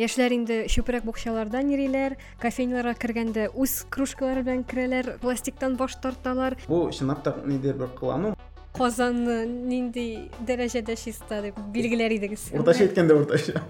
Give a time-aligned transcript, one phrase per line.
[0.00, 6.56] яшьләр инде чүпрәк букчалардан йөриләр кофейняларга кергәндә үз кружкалары белән керәләр пластиктан баш тарталар.
[6.68, 8.34] Бу чынлап та ниндидер бер кылану
[8.72, 12.48] казанны нинди дәрәҗәдә чиста дип билгеләр идегез.
[12.56, 13.60] уртача әйткәндә уртача.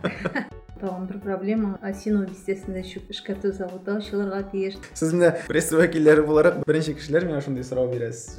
[0.78, 1.74] Тагын бер проблема.
[1.82, 4.78] Осино бистәсендә чүп эшкәртү заводы ачылырга тиеш.
[4.94, 8.38] Сез менә пресса вәкилләре буларак беренче кешеләр миңа шундый сорау бирәсез.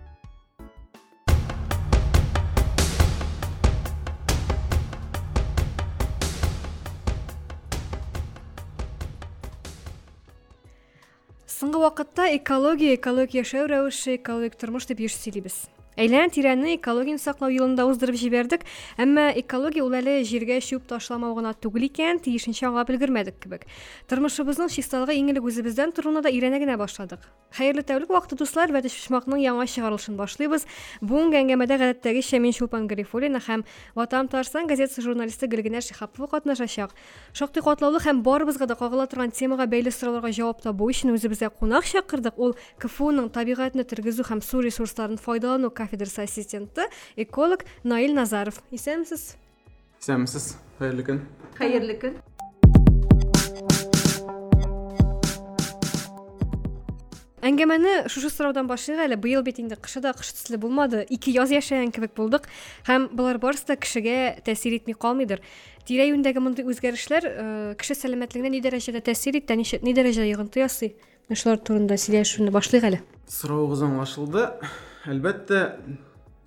[11.84, 15.66] Вакытта экология экологик яшәү рәвеше экологик тормыш дип еш сөйлибез
[15.98, 18.66] әйләнә тирәнне экологияны саклау юлында уздырып җибәрдек.
[18.98, 23.68] Әмма экология ул әле җиргә чүп ташламау гына түгел икән тиешенчә аңлап өлгермәдек кебек.
[24.10, 27.22] Тормышыбызның чисталыгы иң элек үзебездән торуына да өйрәнә генә башладык.
[27.54, 28.72] Хәерле тәүлек вакыты дуслар.
[28.74, 30.66] Вәдиш почмакның яңа чыгарылышын башлыйбыз.
[31.06, 33.62] Бүгенге әңгәмәдә гадәттәгечә мин чулпан гарифуллина һәм
[33.94, 36.96] ватан татарстан газетасы журналисты гөлгенә шиһапова катнашачак.
[37.32, 41.86] Шактый катлаулы һәм барыбызга да кагыла торган темага бәйле сорауларга җавап табу өчен үзебезгә кунак
[41.86, 42.42] чакырдык.
[42.42, 48.64] Ул кфуның табигатьне тергезү һәм су ресурсларын файдалану кафедрасы ассистенты эколог наил назаров.
[48.72, 49.34] Исәнмесез
[50.04, 51.20] исәнмесез хәерле көн
[51.56, 52.16] хәерле көн
[57.44, 61.56] әңгәмәне шушы сораудан башлыйк әле быел бит инде кышы да кыш төсле булмады ике яз
[61.56, 62.52] яшәгән кебек булдык
[62.90, 65.40] һәм болар барысы да кешегә тәэсир итми калмыйдыр
[65.88, 70.96] тирә-юньдәге мондый үзгәрешләр кеше сәламәтлегенә ни дәрәҗәдә тәэсир итә ни дәрәҗәдә йогынты ясый?
[71.32, 73.00] Шулар турында сөйләшүне башлыйк әле
[73.32, 74.50] сорауыгыз аңлашылды
[75.10, 75.60] әлбәттә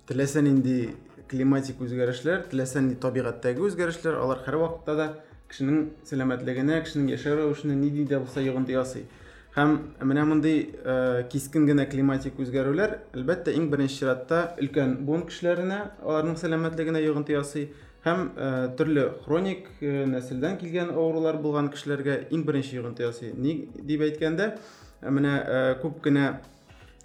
[0.09, 0.95] теләсә нинди
[1.29, 5.07] климатик үзгәрешләр теләсә нинди табигатьтәге үзгәрешләр алар һәрвакытта да
[5.51, 9.05] кешенең сәламәтлегенә кешенең яшәү рәвешенә нинди дә булса йогынты ясый
[9.57, 9.75] һәм
[10.09, 10.57] менә мондый
[11.29, 17.71] кискен климатик үзгәрүләр әлбәттә иң беренче чиратта өлкән буын кешеләренә аларның сәламәтлегенә йогынты ясый
[18.05, 18.27] һәм
[18.77, 24.53] төрле хроник нәселдән килгән авырулар булган кешеләргә иң беренче йогынты ясый ни дип әйткәндә
[25.01, 25.33] менә
[25.81, 26.29] күп кенә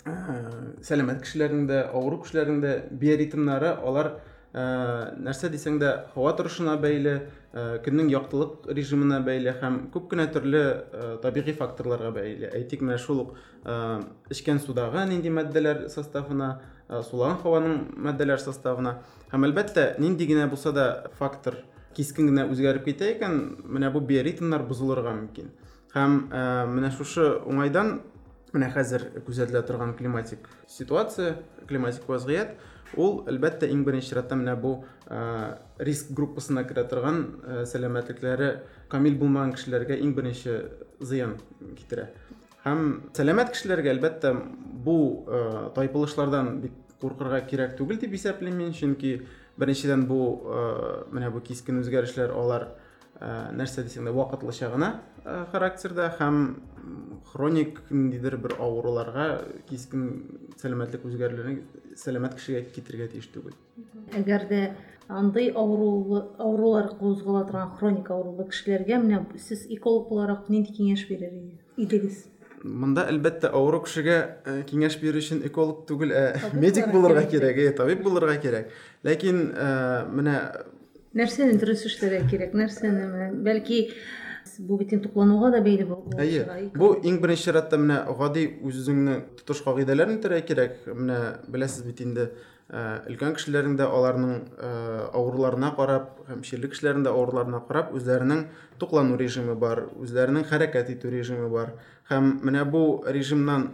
[0.05, 4.17] сәламәт кешеләрнең дә авыру кешеләрнең дә биоритмнары алар
[4.53, 7.15] нәрсә дисәң дә һава торышына бәйле
[7.85, 10.63] көннең яктылык режимына бәйле һәм күп кенә төрле
[11.23, 13.35] табигый факторларга бәйле әйтик менә шул ук
[14.35, 16.51] эчкән судагы нинди матдәләр составына
[17.09, 18.99] сулаган һаваның матдәләр составына
[19.33, 20.87] һәм әлбәттә нинди генә булса да
[21.19, 21.63] фактор
[21.97, 25.53] кискен генә үзгәреп китә икән менә бу биоритмнар бозылырга мөмкин
[25.95, 26.19] һәм
[26.77, 28.01] менә шушы уңайдан
[28.53, 32.57] менә хәзер күзәтелә торган климатик ситуация климатик вазгыять
[32.97, 34.75] ул әлбәттә иң беренче чиратта менә бу
[35.79, 37.23] риск группасына керә торган
[37.69, 38.53] сәламәтлекләре
[38.93, 40.59] камил булмаган кешеләргә иң беренче
[41.01, 41.39] зыян
[41.79, 42.11] китерә.
[42.67, 44.35] Һәм сәламәт кешеләргә әлбәттә
[44.85, 44.97] бу
[45.75, 48.73] тайпылышлардан бик куркырга кирәк түгел дип исәплим мин.
[48.77, 49.23] Чөнки
[49.59, 50.21] беренчедән бу
[51.13, 52.69] менә бу кискен үзгәрешләр алар
[53.23, 54.93] нәрсә дисәң дә вакытлыча гына
[55.53, 56.39] характерда һәм
[57.33, 59.27] хроник ниндидер бер авыруларга
[59.69, 60.09] кискен
[60.63, 61.61] сәламәтлек үзгәрүләрен
[61.99, 63.55] сәламәт кешегә китергә тиеш түгел.
[64.19, 64.63] Әгәр дә
[65.09, 71.33] андай авырулар кузгала торган хроник авырулы кешеләргә менә сез эколог буларак нинди киңәш бирер
[71.77, 72.25] идегез?
[72.63, 74.19] Монда әлбәттә авыру кешегә
[74.71, 77.59] киңәш бирү өчен эколог түгел ә медик булырга кирәк.
[77.59, 78.71] ә табиб булырга кирәк.
[79.03, 79.43] Ләкин
[80.15, 80.37] менә
[81.19, 83.81] нәрсәне дөрес эшләргә кирәк нәрсәне бәлки
[84.59, 85.87] бу бит инде туклануга да бәйле
[86.21, 91.21] әйе бу иң беренче чиратта менә гади үзеңнең тотыш кагыйдәләрен үтәргә кирәк менә
[91.53, 92.31] беләсез бит инде
[92.73, 94.37] өлкән кешеләрнең дә аларның
[95.13, 98.47] авыруларына карап һәм чирле кешеләрнең дә авыруларына карап үзләренең
[98.81, 101.75] туклану режимы бар үзләренең хәрәкәт итү режимы бар.
[102.09, 103.69] Һәм менә бу режимнан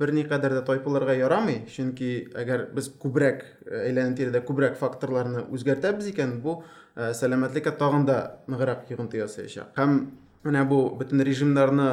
[0.00, 2.10] берникадәр дә тайпылырга ярамый чөнки
[2.42, 6.60] әгәр без күбрәк әйләнә тирәдә күбрәк факторларны үзгәртәбез икән бу
[6.95, 9.99] сәламәтлеккә тагын да ныграк йогынты ясаячак һәм
[10.45, 11.89] менә бу бөтен режимнарны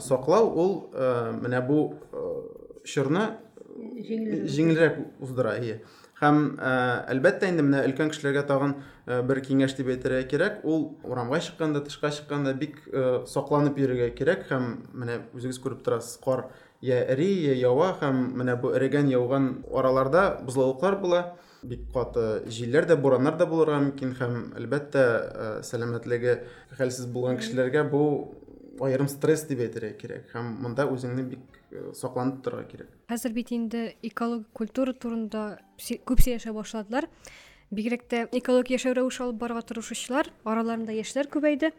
[0.00, 0.74] саклау ул
[1.42, 1.80] менә бу
[2.84, 3.28] чорны
[3.98, 5.80] җиңелрәк уздыра ие
[6.18, 6.38] һәм
[7.12, 8.74] әлбәттә инде менә өлкән кешеләргә тагын
[9.28, 12.80] бер киңәш дип әйтергә кирәк ул урамга чыкканда тышка чыкканда бик
[13.30, 14.66] сакланып йөрергә кирәк һәм
[14.98, 16.48] менә үзегез күреп торасыз кар
[16.83, 21.21] я эри я ява һәм менә бу эрегән яуган араларда бозлаулыклар була.
[21.63, 25.03] Бик каты җилләр дә бураннар да булырга мөмкин һәм әлбәттә
[25.63, 26.41] сәламәтлеге
[26.75, 28.01] хәлсез булган кешеләргә бу
[28.83, 31.61] аерым стресс дип әйтергә кирәк һәм монда үзеңне бик
[31.95, 32.89] сакланып торырга кирәк.
[33.07, 35.45] Хәзер бит инде экологик культура турында
[35.79, 37.07] күп сөйләшә башладылар.
[37.71, 41.71] Бигрәк тә экологик яшәү рәвеше алып барырга тырышучылар араларында яшьләр күбәйде.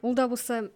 [0.00, 0.68] Ул да булса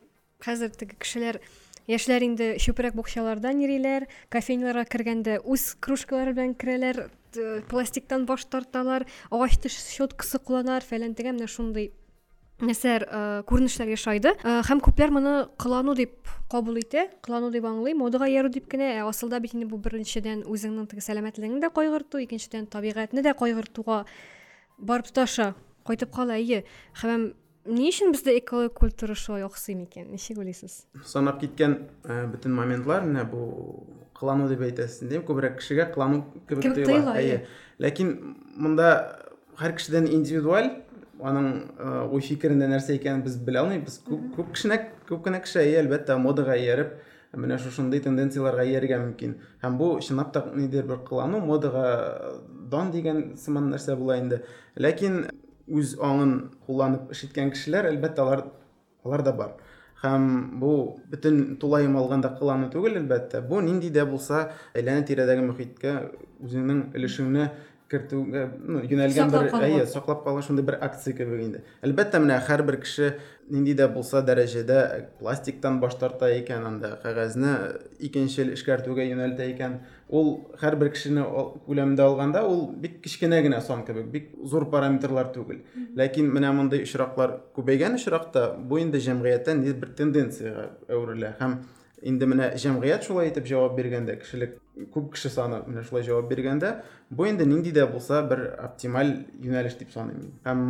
[0.44, 1.40] хәзер теге кешеләр
[1.88, 7.08] яшьләр инде чүпрәк букчалардан йөриләр кофейняларга кергәндә үз кружкалары белән керәләр
[7.68, 11.92] пластиктан баш тарталар агач теш щеткасы кулланалар фәлән тегән менә шундый
[12.58, 13.04] нәрсәләр
[13.46, 18.66] күренешләр яшайды һәм күпләр моны кылану дип кабул итә кылану дип аңлый модага иярү дип
[18.72, 18.88] кенә.
[18.98, 24.04] Ә асылда бит инде бу беренчедән үзеңнең теге сәламәтлегеңне дә кайгырту икенчедән табигатьне дә кайгыртуга
[24.78, 25.52] барып тоташа
[25.86, 26.64] кайтып кала әйе.
[26.98, 27.32] Һәм
[27.68, 31.76] ни өчен бездә экологик культура шулай аксый микән ничек уйлыйсыз санап киткән
[32.32, 33.42] бөтен моментлар менә бу
[34.18, 37.42] кылану дип әйтәсең дим күбрәк кешегә кылану кебек тоела әйе
[37.82, 38.14] ләкин
[38.56, 38.90] монда
[39.60, 40.70] һәр кешедән индивидуаль
[41.18, 41.50] аның
[42.14, 46.16] ой фикерендә нәрсә икәнен без белә алмыйбыз күп күп кешенә күп кенә кеше әйе әлбәттә
[46.22, 46.94] модага ияреп
[47.36, 52.38] менә шушындай тенденцияларга ияргә мөмкин һәм бу чынлап та нидер бер кылану модага
[52.70, 54.40] дан дигән сыман нәрсә була инде
[54.76, 55.26] ләкин
[55.67, 56.33] үз аңын
[56.65, 58.45] кулланып эш иткән кешеләр әлбәттә алар
[59.05, 59.53] алар да бар
[60.03, 60.25] һәм
[60.59, 60.71] бу
[61.11, 65.93] бөтен тулаем алганда кылану түгел әлбәттә бу нинди дә булса әйләнә тирәдәге мөхиткә
[66.43, 67.51] үзеңнең өлешеңне
[67.93, 72.79] кертүгә ну юнәлгән бер әйе саклап калган шундай бер акция кебек инде әлбәттә менә һәрбер
[72.83, 73.13] кеше
[73.53, 74.79] нинди дә булса дәрәҗәдә
[75.19, 77.53] пластиктан баш тарта икән анда кәгазьне
[78.07, 80.28] икенче эшкәртүгә юнәлтә икән ул
[80.60, 81.24] һәрбер кешене
[81.66, 85.60] күләмендә алганда ул бик кечкенә генә сан кебек бик зур параметрлар түгел
[85.96, 91.58] ләкин менә мондый очраклар күбәйгән очракта бу инде җәмгыятьтә бер тенденцияга әверелә һәм
[92.02, 94.58] инде менә җәмгыять шулай итеп җавап биргәндә кешелек
[94.94, 96.74] күп кеше саны менә шулай җавап биргәндә
[97.10, 100.62] бу инде нинди дә булса бер оптималь юнәлеш дип саныйм һәм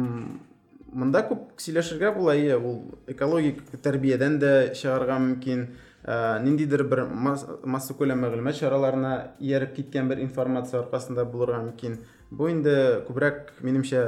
[0.93, 2.81] монда күп сөйләшергә була ие ул
[3.13, 5.67] экологик тәрбиядән дә чыгарга мөмкин
[6.09, 9.13] ниндидер бер масса күләм мәгълүмат чараларына
[9.45, 11.99] ияреп киткән бер информация аркасында булырга мөмкин
[12.31, 14.05] бу инде күбрәк минемчә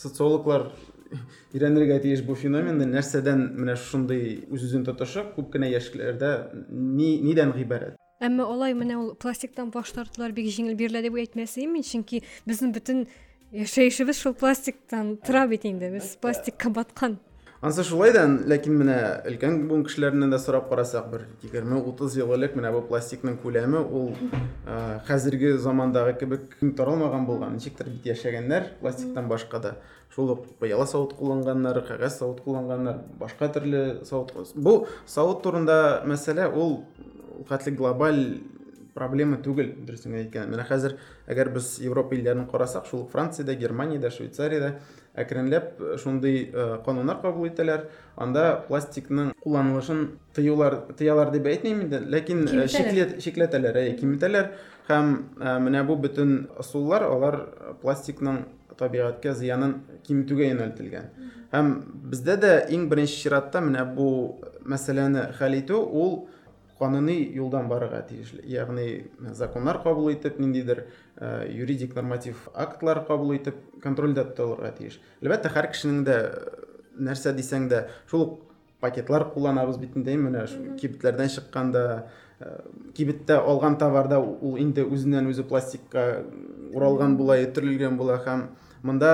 [0.00, 0.70] социологлар
[1.52, 6.32] өйрәнергә тиеш бу феноменны нәрсәдән менә шундый үз үзен тотышы күп кенә яшьләрдә
[6.70, 11.76] ни нидән гыйбарәт әмма алай менә ул пластиктан баш тартулар бик җиңел бирелә дип әйтмәсем
[11.76, 13.04] мин чөнки безнең бөтен
[13.52, 17.18] яшәешебез шул пластиктан тора бит инде без пластикка баткан
[17.62, 18.96] анысы шулай да ләкин менә
[19.30, 23.78] өлкән буын кешеләреннән дә сорап карасак бер егерме утыз ел элек менә бу пластикның күләме
[23.78, 24.08] ул
[25.06, 29.76] хәзерге замандагы кебек таралмаган булган ничектер бит яшәгәннәр пластиктан башка да.
[30.14, 36.50] Шул ук пыяла савыт кулланганнар кәгазь савыт кулланганнар башка төрле савыт бу савыт турында мәсьәлә
[36.52, 36.82] ул
[37.46, 38.40] глобаль
[38.94, 40.96] проблема түгел дөресен әйткән менә хәзер
[41.30, 44.72] әгәр без европа илләрен карасак шул франциядә германиядә швейцариядә
[45.18, 46.50] әкренләп шундый
[46.86, 47.86] кануннар кабул итәләр
[48.16, 50.06] анда пластикның кулланылышын
[50.36, 52.46] тыюлар тыялар дип әйтмим инде ләкин
[53.20, 54.52] шикләтәләр киметәләр
[54.88, 55.12] һәм
[55.66, 57.38] менә бу бөтен ысуллар алар
[57.82, 58.44] пластикның
[58.78, 59.74] табигатькә зыянын
[60.06, 61.08] кимитүгә юнәлтелгән.
[61.52, 61.72] Һәм
[62.10, 64.06] бездә дә иң беренче чиратта менә бу
[64.64, 66.14] мәсьәләне хәл итү ул
[66.82, 70.84] кануни юлдан барырга тиешле ягъни законнар кабул итеп ниндидер
[71.48, 76.18] юридик норматив актлар кабул итеп контрольдә тотылырга тиеш әлбәттә һәр кешенең дә
[76.98, 78.40] нәрсә дисәң дә шул ук
[78.82, 80.44] пакетлар кулланабыз бит инде менә
[80.80, 81.84] кибетләрдән чыкканда
[82.96, 86.24] кибеттә алган товарда ул инде үзеннән үзе пластикка
[86.74, 88.48] уралган була төрелгән була һәм
[88.82, 89.12] монда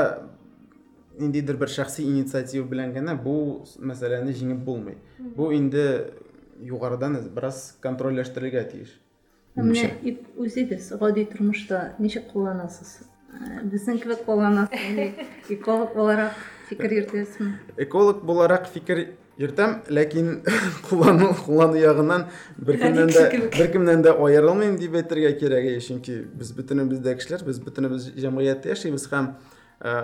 [1.19, 3.35] ниндидер бер шәхси инициатива белән генә бу
[3.79, 4.99] мәсьәләне җиңеп булмый.
[5.19, 5.85] Бу инде
[6.61, 8.95] югарыдан бераз контрольләштерергә тиеш
[9.57, 12.99] менә үзегез гади тормышта ничек кулланасыз
[13.73, 15.15] безнең кебек кулланасыз
[15.57, 16.37] эколог буларак
[16.69, 19.05] фикер йөртәсезме эколог буларак фикер
[19.39, 20.33] йөртәм ләкин
[20.89, 22.27] куллану куллану ягыннан
[22.59, 28.11] беркемнән дә беркемнән дә аерылмыйм дип әйтергә кирәк чөнки без бөтенебез дә кешеләр без бөтенебез
[28.19, 29.33] җәмгыятьтә яшибез һәм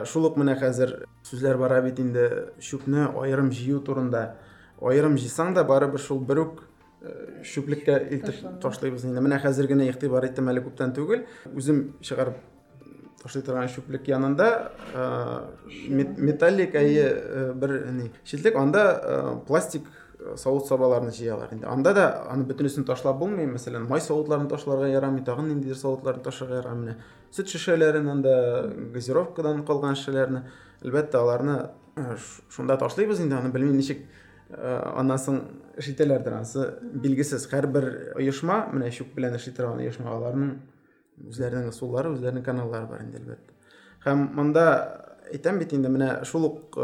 [0.06, 2.28] шул ук менә хәзер сүзләр бара бит инде
[2.62, 4.36] чүпне аерым җыю турында.
[4.80, 6.62] Аерым җыйсаң да барыбер шул бер үк
[7.44, 9.20] чүплеккә илтеп ташлыйбыз инде.
[9.20, 11.26] Менә хәзер генә игътибар иттем әле күптән түгел.
[11.52, 12.38] Үзем чыгарып
[13.22, 14.46] ташлый торган чүплек янында
[15.88, 19.84] металлик әйе бер ни читлек анда пластик
[20.40, 21.66] савыт сабаларын җыялар инде.
[21.68, 26.62] Анда да аны бөтенесен ташлап булмый мәсәлән май савытларын ташларга ярамый тагын ниндидер савытларны ташларга
[26.62, 26.94] ярамый.
[26.94, 26.96] Менә
[27.34, 30.46] сөт шешәләрен анда газировкадан калган шешәләрне
[30.80, 31.58] әлбәттә аларны
[32.48, 33.36] шунда ташлыйбыз инде.
[33.36, 34.06] Аны белмим ничек
[34.52, 35.40] аннан соң
[35.78, 37.46] эш итәләрдер анысы билгесез.
[37.50, 40.52] Һәрбер оешма менә чүп белән эшли торган оешма аларның
[41.30, 43.56] үзләренең ысуллары үзләренең каналлары бар инде әлбәттә.
[44.04, 44.66] Һәм монда
[45.32, 46.78] әйтәм бит инде менә шул ук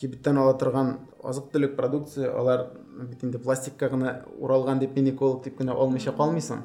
[0.00, 2.68] кибеттән ала торган азык продукция алар
[3.10, 6.62] бит инде пластикка гына уралган дип мин эколог дип кенә алмыйча калмыйсың.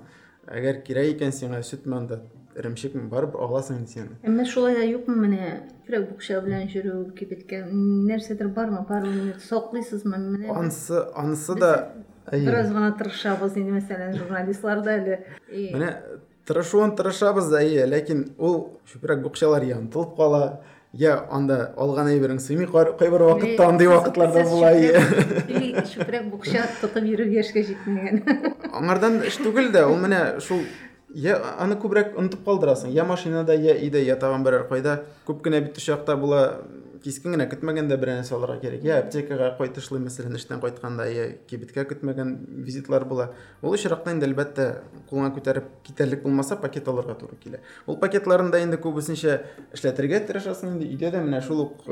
[0.47, 1.61] Әгәр кирәк икән сиңа
[1.95, 2.21] анда.
[2.55, 5.51] Эремчекме барыбер аласың инде син әмма шулай да юкмы менә
[5.87, 7.63] көрәк букча белән йөрү кибеткә.
[7.71, 11.71] Нәрсәдер бармы бармы саклыйсызмы менә анысы анысы да
[12.31, 15.17] бераз гына тырышабыз инде мәсәлән журналистлар да әле
[15.75, 15.95] менә
[16.47, 17.63] тырышуын тырышабыз да
[17.95, 20.43] ләкин ул күбрәк букчалар янтылып кала
[20.93, 27.07] я анда алган әйберең сыймый кайбер вакытта андый вакытлар да була или чүпрәк букча тотып
[27.13, 28.23] йөрү яшькә җитмәгән
[28.71, 30.65] аңардан эш түгел дә ул менә шул
[31.15, 35.61] я аны күбрәк онытып калдырасың я машинада я өйдә я тагын берәр кайда күп кенә
[35.65, 36.41] бит очакта була
[37.03, 41.85] кискен генә көтмәгәндә берәр нәрсә алырга кирәк я аптекага кайтышлый мәсәлән эштән кайтканда я кибеткә
[41.89, 44.67] көтмәгән визитлар була ул очракта инде әлбәттә
[45.09, 49.39] кулыңа күтәреп китәрлек булмаса пакет алырга туры килә ул пакетларында инде күбесенчә
[49.73, 51.89] эшләтергә тырышасың инде өйдә дә менә шул ук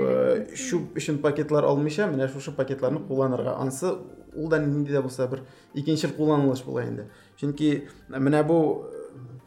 [0.53, 3.95] чүп өчен пакетлар алмыйча менә шушы пакетларны кулланырга ансы
[4.35, 5.41] ул да нинди дә булса бер
[5.73, 7.07] икенчел кулланылыш була инде
[7.39, 8.59] чөнки менә бу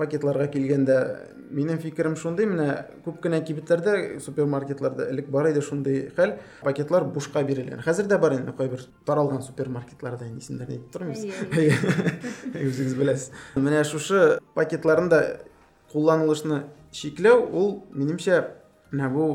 [0.02, 0.98] пакетларга килгәндә
[1.52, 2.66] минем фикерем шундый менә
[3.04, 8.36] күп кенә кибетләрдә супермаркетларда элек бар иде шундый хәл пакетлар бушка бирелгән хәзер дә бар
[8.38, 11.22] инде кайбер таралган супермаркетларда инде исемнәрен әйтеп тормыйбыз
[12.66, 14.22] үзегез беләсез менә шушы
[14.56, 15.22] пакетларында
[15.92, 18.42] кулланылышны чикләү ул минемчә
[18.92, 19.26] менә бу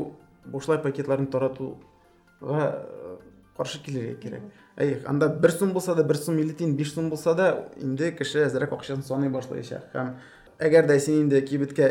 [0.46, 2.64] бушлай пакетларны таратуга
[3.58, 4.42] каршы килергә кирәк
[4.78, 7.48] әй анда бер сум булса да бер сум илле тиен биш сум булса да
[7.82, 10.12] инде кеше әзрәк акчасын саный башлаячак һәм
[10.58, 11.90] әгәр дә син инде кибеткә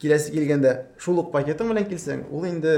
[0.00, 2.76] киләсе килгәндә шул ук пакетың белән килсәң ул инде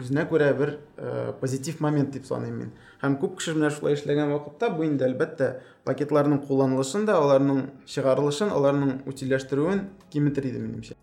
[0.00, 2.70] үзенә күрә бер э, позитив момент дип саныйм мин.
[3.02, 5.50] Һәм күп кеше менә шулай эшләгән вакытта бу инде әлбәттә
[5.84, 10.96] пакетларның кулланылышын да аларның чыгарылышын аларның утилләштерүен киметер иде минемчә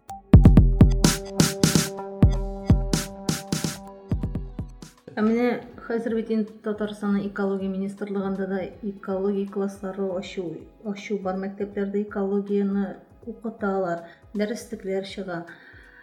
[5.20, 5.48] ә менә
[5.84, 10.46] хәзер бит инде татарстанның экология министрлыгында да экология класслары ачу
[10.88, 12.86] ачу бар мәктәпләрдә экологияны
[13.34, 15.44] укыталар дәреслекләр чыга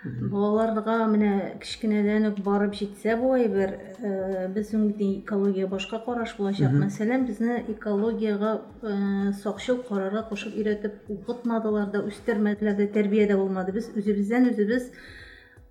[0.04, 1.30] балаларга менә
[1.62, 4.92] кечкенәдән үк барып җитсә бу әйбер э, безнең
[5.22, 8.52] экология башка караш булачак мәсәлән безне экологияга
[8.82, 14.90] э, сакчыл карарга кушып өйрәтеп укытмадылар да үстермәделәр дә тәрбиядә булмады без үзебездән үзебез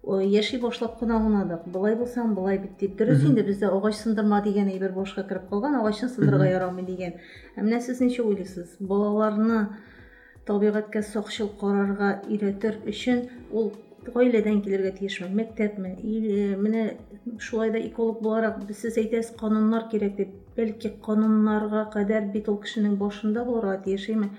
[0.05, 4.69] яши башлап кына уйнадык болай булсаң болай бит дип дөрес инде бездә агач сындырма дигән
[4.73, 7.15] әйбер башка кереп калган агачны сындырырга ярамый дигән
[7.55, 9.67] ә менә сез ничә уйлыйсыз балаларны
[10.45, 13.71] табигатькә сакчыл карарга өйрәтер өчен ул
[14.05, 15.95] гаиләдән килергә тиешме мәктәпме
[16.61, 16.83] менә
[17.39, 20.35] шулай да эколог буларак сез әйтәсез кануннар кирәк дип.
[20.55, 24.29] Бәлки кануннарга кадәр бит ул кешенең башында булырга тиеш име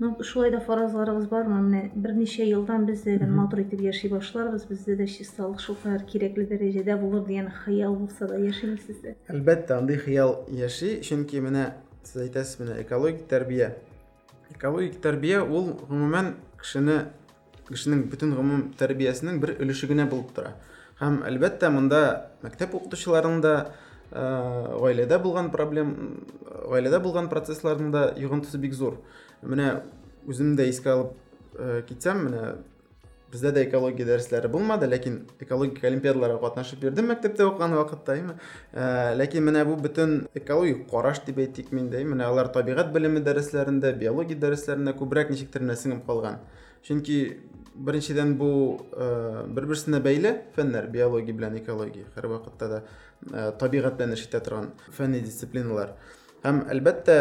[0.00, 1.58] ну шулай да фаразларыгыз бармы?
[1.60, 7.26] Менә берничә елдан без матур итеп яши башларбыз бездә дә чисталык шулкадәр кирәкле дәрәҗәдә булыр
[7.26, 12.80] дигән хыял булса да яшимесез дә әлбәттә андый хыял яши чөнки менә сез әйтәсез менә
[12.86, 13.74] экологик тәрбия
[14.60, 17.06] экологик тәрбия ул гомумән кешене
[17.70, 20.52] кешенең бөтен гомум тәрбиясенең бер өлеше генә булып тора
[21.00, 22.00] һәм әлбәттә монда
[22.44, 23.54] мәктәп укытучыларының да
[24.12, 25.94] гаиләдә булган проблем
[26.68, 28.98] гаиләдә булган процессларның да йогынтысы бик зур
[29.40, 29.80] менә
[30.28, 31.14] үзем дә алып
[31.88, 32.44] китсәм менә
[33.32, 38.34] бездә дә экология дәресләре булмады ләкин экологик олимпиадаларга катнашып йөрдем мәктәптә укыган вакытта әйме
[39.20, 44.38] ләкин менә бу бөтен экологик караш дип әйтик миндә менә алар табигать белеме дәресләрендә биология
[44.38, 46.40] дәресләрендә күбрәк ничектер менә сеңеп калган
[46.86, 47.20] чөнки
[47.74, 48.50] беренчедән бу
[48.90, 55.20] бер берсенә бәйле фәннәр биология белән экология һәрвакытта да табигать белән эш итә торган фәнни
[55.24, 55.94] дисциплиналар
[56.44, 57.18] һәм әлбәттә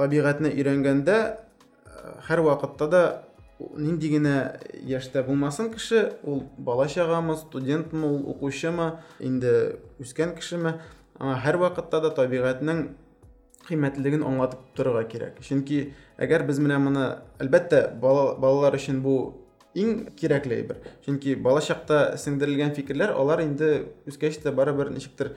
[0.00, 1.18] табигатьне өйрәнгәндә
[2.28, 3.02] һәрвакытта да
[3.76, 4.36] нинди генә
[4.86, 10.78] яшьтә булмасын кеше ул бала чагамы студентмы ул укучымы инде үскән кешеме.
[11.18, 12.82] Аңа һәрвакытта да табигатьнең
[13.68, 15.38] кыйммәтлелеген аңлатып торырга кирәк.
[15.44, 17.06] Чөнки әгәр без менә моны
[17.42, 19.16] әлбәттә балалар өчен бу
[19.78, 20.82] иң кирәкле әйбер.
[21.06, 23.72] Чөнки бала чакта сеңдерелгән фикерләр алар инде
[24.08, 25.36] үскәч тә барыбер ничектер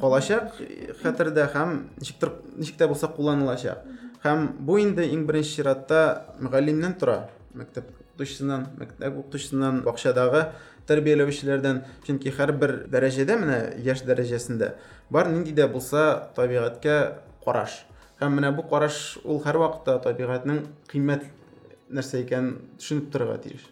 [0.00, 0.54] калачак.
[1.02, 3.84] хәтердә һәм ничектер ничек тә булса кулланылачак
[4.26, 6.00] һәм бу инде иң беренче чиратта
[6.42, 7.28] мөгаллимнән тора.
[7.56, 10.42] Мәктәп укытучысынан мәктәп укытучысынан бакчадагы
[10.88, 14.72] тәрбияләүчеләрдән чөнки һәрбер дәрәҗәдә менә яшь дәрәҗәсендә
[15.10, 16.96] бар нинди дә булса табигатькә
[17.44, 17.84] караш
[18.20, 21.26] һәм менә бу караш ул һәрвакытта табигатьнең кыйммәт
[21.90, 23.66] нәрсә икәнен төшенеп торырга тиеш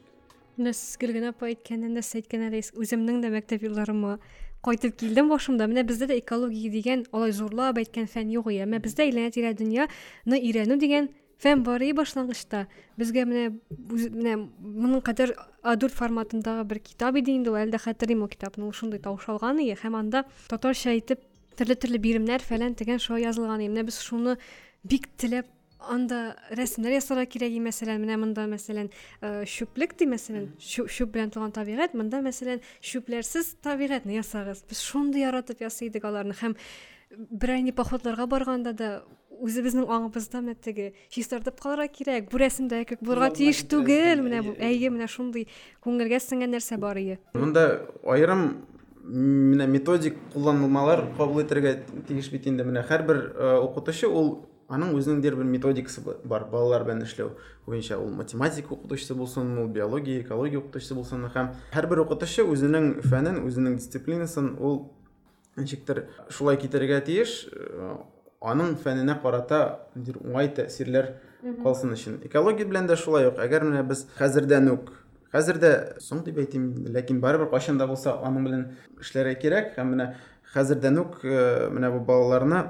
[0.59, 4.19] менә сез гөлгенә апа әйткәннән дә сез әйткәннән үземнең дә мәктәп елларыма
[4.65, 9.05] кайтып килдем башымда менә бездә дә экология дигән алай зурлап әйткән фән юк әмма бездә
[9.05, 11.11] әйләнә тирә дөньяны өйрәнү дигән
[11.44, 12.66] фән бар и башлангычта
[13.00, 13.46] безгә менә
[13.80, 18.66] менә моның кадәр а4 форматындагы бер китап иде инде ул әле дә хәтерлим ул китапны
[18.68, 21.24] ул шундый таушалган иде һәм анда татарча әйтеп
[21.56, 24.36] төрле төрле биремнәр фәлән тегән шулай язылган иде менә без шуны
[24.84, 25.48] бик теләп
[25.80, 28.90] анда рәсемнәр ясарга кирәк мәсәлән менә монда мәсәлән
[29.48, 35.64] чүплек ди мәсәлән чүп белән тулган табигать монда мәсәлән чүпләрсез табигатьне ясагыз без шундый яратып
[35.64, 36.58] ясый идек аларны һәм
[37.16, 38.90] берәр ни походларга барганда да
[39.41, 42.31] үзебезнең аңыбызда менә теге чистартып калырга кирәк.
[42.31, 44.23] Бу рәсемдә күк булырга тиеш түгел.
[44.23, 45.49] менә бу әйе менә шундый
[45.85, 48.65] күңелгә сеңгән нәрсә бар иде монда аерым
[49.05, 52.65] менә методик кулланылмалар кабул итәргә тиеш бит инде.
[52.65, 57.35] Менә һәрбер укытучы ул аның үзенең дер бер методикасы бар балалар белән эшләү
[57.67, 57.99] буенча.
[58.01, 63.77] Ул математика укытучысы булсын ул биология экология укытучысы булсын һәм һәрбер укытучы үзенең фәнен үзенең
[63.77, 64.87] дисциплинасын ул
[65.57, 67.45] ничектер шулай китерергә тиеш.
[68.44, 69.60] аның фәненә карата
[69.98, 71.12] уңай тәэсирләр
[71.64, 74.92] калсын өчен экология белән дә шулай ук әгәр менә без хәзердән үк
[75.34, 75.72] хәзер дә
[76.04, 78.66] соң дип әйтим ләкин барыбер кайчан да булса аның белән
[79.04, 80.08] эшләргә кирәк һәм менә
[80.54, 81.20] хәзердән үк
[81.76, 82.64] менә бу балаларны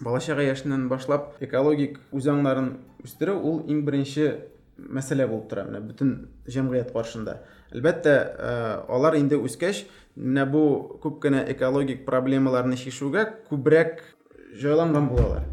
[0.00, 2.70] бала чага яшеннән башлап экологик үзаңнарын
[3.04, 4.30] үстерү ул иң беренче
[4.80, 6.14] мәсьәлә булып тора менә бөтен
[6.48, 7.40] җәмгыять каршында
[7.74, 8.14] әлбәттә
[8.88, 9.84] алар инде үскәч
[10.16, 10.62] менә бу
[11.02, 14.00] күп кенә экологик проблемаларны чишүгә күбрәк
[14.61, 15.45] җайланган булалар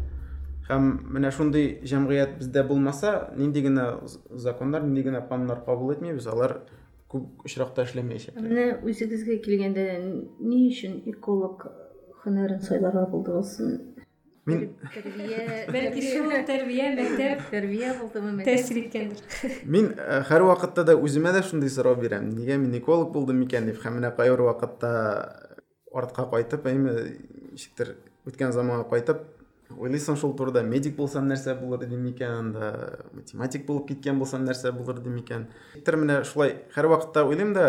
[0.69, 3.87] һәм менә шундый җәмгыять бездә булмаса нинди генә
[4.47, 6.61] законнар нинди генә кануннар кабул итмибез алар
[7.11, 11.67] күп очракта эшләмәячәкләр менә үзегезгә килгәндә ни өчен эколог
[12.23, 13.57] һөнәрен сайларга булдыгыз?
[14.47, 14.63] Мин
[15.73, 19.53] бәлки шул тәрбия мәктәп тәрбия булдымы тәэсир иткәндер.
[19.63, 19.91] Мин
[20.29, 22.31] һәр вакытта да үземә дә шундый сорау бирәм.
[22.35, 24.91] Нигә мин эколог булдым микән дип һәм менә кайбер вакытта
[25.95, 26.95] артка кайтып әйме
[27.53, 27.95] ничектер
[28.27, 29.23] үткән заманга кайтып
[29.77, 32.67] уйлыйсың шул турыда медик булсам нәрсә булыр идем микән анда
[33.13, 37.65] математик булып киткән булсам нәрсә булыр идем микән ничектер менә шулай һәр вакытта уйлыйм да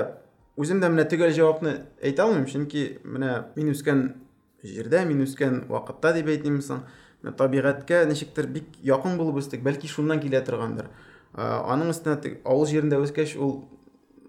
[0.60, 4.04] үзем дә менә төгәл җавапны әйтә алмыйм чөнки менә мин үскән
[4.64, 6.84] җирдә мин үскән вакытта дип әйтим соң
[7.38, 10.90] табигатькә ничектер бик якын булып үстек бәлки шуннан килә торгандыр
[11.34, 13.62] аның өстенә авыл җирендә үскәч ул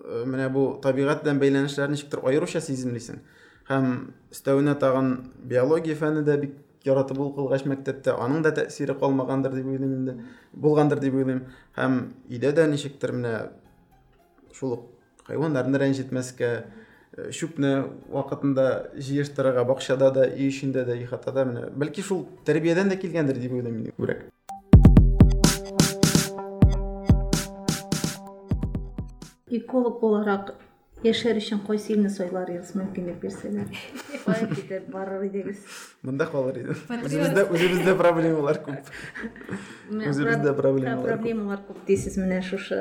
[0.05, 3.19] менә бу табигать белән бәйләнешләрне ничектер аеруча сиземлисең
[3.69, 5.11] һәм өстәвенә тагын
[5.49, 10.13] биология фәне дә бик яратып укылгач мәктәптә аның да тәэсире калмагандыр дип уйлыйм инде
[10.53, 11.41] булгандыр дип уйлыйм.
[11.77, 11.95] Һәм
[12.29, 13.33] өйдә дә ничектер менә
[14.53, 14.77] шул
[15.25, 16.51] хайваннарны рәнҗетмәскә
[17.33, 17.71] чүпне
[18.13, 18.67] вакытында
[19.01, 21.71] җыештырырга бакчада да өй эчендә дә ихатада менә.
[21.73, 24.27] Бәлки шул тәрбиядән дә килгәндер дип уйлыйм мин күбрәк.
[29.49, 30.53] Эколог буларак
[31.05, 33.67] Yaşar üçün qoysa ilin soylar yazısı mümkünlük versələr.
[34.25, 35.59] Bayaq gedər barır idiniz.
[36.03, 36.77] Bunda qalır idi.
[36.95, 38.89] Özünüzdə özünüzdə problemalar çox.
[40.11, 41.03] Özünüzdə problemalar.
[41.11, 42.79] Problemalar çox deyirsiz mənə şuşa.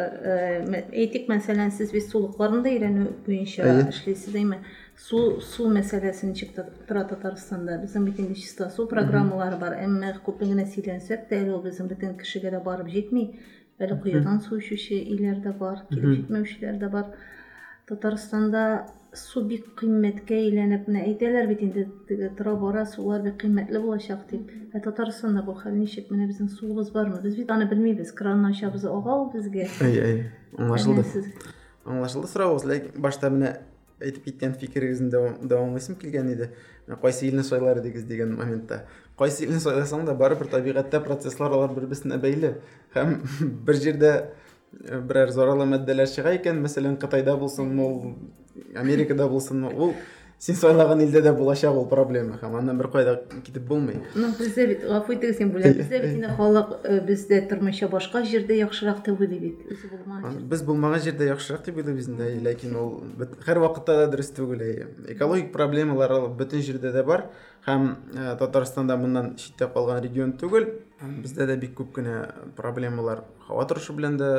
[1.04, 3.10] Etik məsələn siz biz suluqlarında irəni
[3.42, 4.62] inşa işləyirsiz deyilmi?
[4.96, 7.82] Su su məsələsini çıxdı Tataristan'da.
[7.82, 9.76] Bizim bütün çista su proqrammaları var.
[9.84, 13.37] Əmmə kupinə silensək də elə bizim bütün kişilərə barıb getmir.
[13.80, 17.08] Belə quyudan su içişi ilərdə var, kirib etməmişlər də var.
[17.12, 17.34] Hı -hı.
[17.88, 23.81] Татарстанда су бик кыйммәткә әйләнеп менә әйтәләр бит инде теге тора бара сулар бик кыйммәтле
[23.83, 24.51] булачак дип.
[24.75, 26.11] Ә татарстанда бу хәл ничек?
[26.11, 27.20] Менә безнең суыбыз бармы?
[27.23, 29.68] Без бит аны белмибез кранны ачабыз ага ул безгә.
[29.85, 30.18] Әй әй
[30.59, 31.05] аңлашылды.
[31.85, 33.55] Аңлашылды соравыбыз ләкин башта менә
[34.03, 36.51] әйтеп киткән фикерегезне дәвамлыйсым килгән иде.
[37.01, 38.05] Кайсы илне сайлар идегез?
[38.05, 38.85] дигән моментта.
[39.18, 42.57] Кайсы илне сайласаң да барыбер табигатьтә процесслар алар бер берсенә бәйле
[42.97, 43.20] һәм
[43.66, 44.12] бер җирдә
[44.82, 48.14] берәр зарарлы матдәләр чыга икән мәсәлән кытайда булсынмы ул
[48.76, 49.94] америкада булсынмы ул
[50.44, 52.37] син сайлаган илдә дә булачак ул проблема.
[52.42, 53.14] Һәм аннан бер кайда
[53.46, 56.74] китеп булмый ну бездә бит гафу итегез син бүләк бездә бит инде халык
[57.06, 59.62] бездә тормыйча башка җирдә яхшырак дип уйлый бит.
[60.50, 62.90] Без булмаган җирдә яхшырак дип уйлыйбыз инде ләкин ул
[63.46, 64.66] һәр вакытта да дөрес түгел
[65.08, 67.30] экологик проблемалар бөтен җирдә дә бар.
[67.64, 67.94] Һәм
[68.38, 70.68] татарстанда моннан читтә калган регион түгел
[71.00, 72.18] бездә дә бик күп кенә
[72.57, 73.24] проблемалар.
[73.48, 74.30] Һава торышы белән дә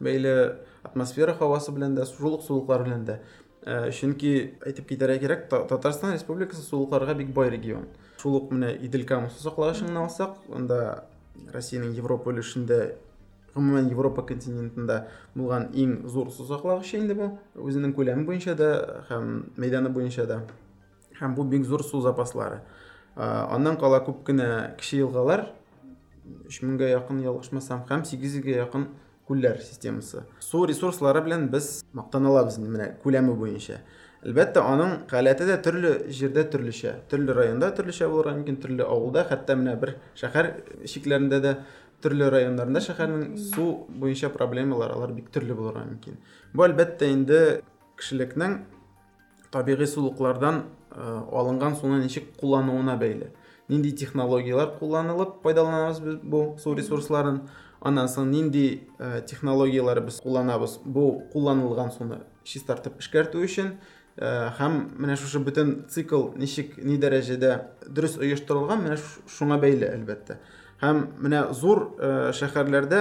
[0.00, 0.34] бәйле
[0.82, 3.18] атмосфера һавасы белән дә шул ук сулыклар белән дә
[3.64, 4.34] чөнки
[4.66, 7.88] әйтеп китәргә кирәк татарстан республикасы сулыкларга бик бай регион.
[8.20, 11.06] Шул ук менә идел камасы саклагычын алсак анда
[11.52, 12.94] россиянең европа өлешендә
[13.54, 19.50] гомумән европа континентында булган иң зур су саклагычы инде бу үзенең күләме буенча да һәм
[19.56, 20.42] мәйданы буенча да
[21.20, 22.60] һәм бу бик зур су запаслары.
[23.16, 25.46] Аннан кала күп кенә кече елгалар
[26.48, 28.88] өч меңгә якын ялгышмасам һәм сигез йөзгә якын
[29.28, 33.80] күлләр системасы су ресурслары белән без мактана алабыз менә күләме буенча
[34.24, 39.56] әлбәттә аның халәте дә төрле җирдә төрлечә төрле районда төрлечә булырга мөмкин төрле авылда хәтта
[39.60, 40.50] менә бер шәһәр
[40.88, 41.54] чикләрендә дә
[42.04, 46.16] төрле районнарында шәһәрнең су буенча проблемалар алар бик төрле булырга мөмкин
[46.52, 47.40] бу әлбәттә инде
[48.00, 48.58] кешелекнең
[49.52, 53.30] табигый сулыклардан алынган суны ничек куллануына бәйле
[53.68, 57.42] нинди технологиялар кулланылып пайдаланабыз без бу су ресурсларын.
[57.84, 58.88] Андан соң нинди
[59.28, 63.74] технологиялар без кулланабыз бу кулланылган суны чистартып эшкәртү өчен
[64.16, 67.54] һәм менә шушы бөтен цикл ничек ни дәрәҗәдә
[67.88, 68.96] дөрес оештырылган менә
[69.26, 70.38] шуңа бәйле әлбәттә.
[70.80, 71.82] Һәм менә зур
[72.36, 73.00] шәһәрләрдә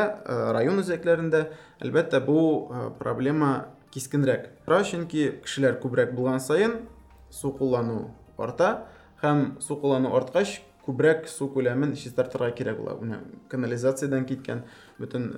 [0.55, 1.45] район үзәкләрендә
[1.83, 2.67] әлбәттә бу
[2.99, 4.49] проблема кискенрәк.
[4.67, 6.81] Чөнки кешеләр күбрәк булган саен
[7.29, 8.87] су қолдану арта
[9.23, 14.65] һәм су қолдану арткач күбрәк су күләмен чистартырга кирәк була менә канализациядан киткән
[14.99, 15.29] бөтен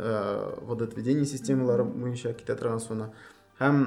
[0.66, 3.12] водоотведение системалары буенча китә торган суны
[3.60, 3.84] һәм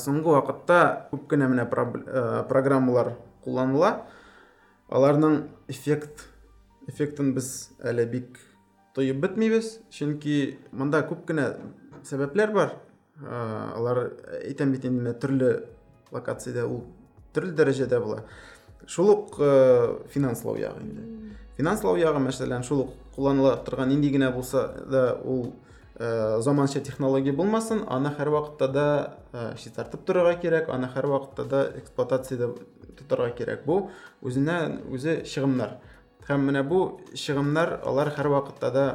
[0.00, 0.78] соңгы вакытта
[1.10, 3.12] күп кенә менә программалар
[3.44, 3.92] кулланыла
[4.88, 6.24] аларның эффект
[6.88, 7.52] эффектын без
[7.84, 8.40] әле бик
[8.96, 11.50] тоеп бетмибез чөнки монда күп кенә
[12.08, 12.74] сәбәпләр бар
[13.76, 14.06] алар
[14.40, 15.52] әйтәм бит инде төрле
[16.14, 16.84] локациядә ул
[17.34, 18.24] төрле дәрәҗәдә була
[18.86, 19.36] шул ук
[20.12, 21.34] финанслау ягы инде.
[21.56, 25.52] Финанслау ягы мәсәлән шул ук кулланыла торган нинди генә булса да ул
[25.94, 28.86] заманча технология булмасын аны һәр вакытта да
[29.62, 32.48] чистартып торырга кирәк аны һәр вакытта да эксплуатациядә
[32.98, 33.62] тоторга кирәк.
[33.64, 33.90] Бу
[34.22, 35.78] үзенә үзе чыгымнар.
[36.26, 38.86] Һәм менә бу чыгымнар алар һәр вакытта да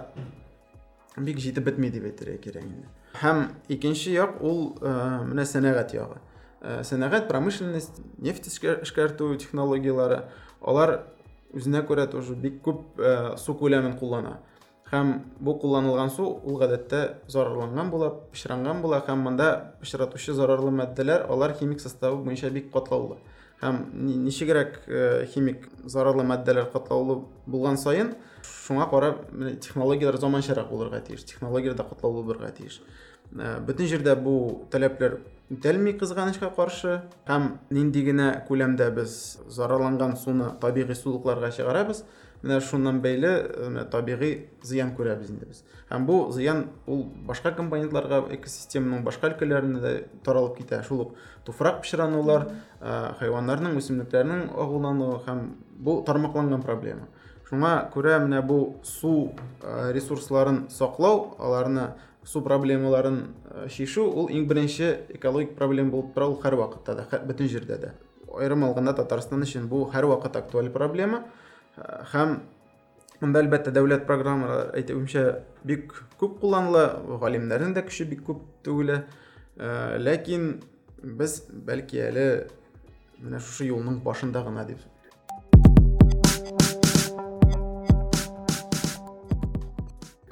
[1.15, 2.89] бик җитеп бетми дип әйтергә кирәк инде.
[3.21, 6.19] Һәм икенче як ул менә сәнәгать ягы
[6.62, 10.26] сәнәгать промышленность нефть эшкәртү технологиялары.
[10.62, 11.06] Алар
[11.54, 13.00] үзенә күрә тоже бик күп
[13.39, 14.39] су күләмен куллана.
[14.89, 21.28] Һәм бу кулланылган су ул гадәттә зарарланган була пычранган була һәм монда пычратучы зарарлы маддәләр
[21.30, 23.19] алар химик составы буенча бик катлаулы.
[23.62, 23.84] Һәм
[24.26, 24.82] ничегрәк
[25.34, 29.28] химик зарарлы маддәләр катлаулы булган саен шуңа карап
[29.62, 32.82] технологиялар заманчарак булырга тиеш технологиялар да катлаулы булырга тиеш.
[33.32, 40.95] Бөтен җирдә бу таләпләр үтәлми кызганычка каршы һәм нинди генә күләмдә без зарарланган суны табигый
[40.95, 42.03] сулыкларга чыгарабыз
[42.43, 44.33] менә шуннан бәйле менә табигый
[44.63, 45.63] зыян күрәбез инде без.
[45.89, 50.83] Һәм бу зыян ул башка компонентларга экосистеманың башка өлкәләренә дә таралып китә.
[50.88, 52.47] Шул ук туфрак пычранулар
[53.19, 55.47] хайваннарның үсемлекләрнең агулануы һәм
[55.79, 57.09] бу тармакланган проблема.
[57.49, 59.33] Шуңа күрә менә бу су
[59.65, 61.89] ресурсларын саклау аларны
[62.25, 63.23] су проблемаларын
[63.69, 67.93] шишу ул иң беренче экологик проблема булып тора ул һәр вакытта да бөтен җирдә дә
[68.38, 71.23] аерым алганда татарстан өчен бу һәр вакыт актуаль проблема.
[72.12, 72.39] Һәм
[73.21, 75.23] монда әлбәттә дәүләт программалары әйтүемчә
[75.67, 76.86] бик күп кулланыла
[77.21, 79.03] галимнәрнең дә көче бик күп түгел
[80.03, 80.49] ләкин
[81.03, 82.25] без бәлки әле
[83.19, 84.84] менә шушы юлның башында гына дип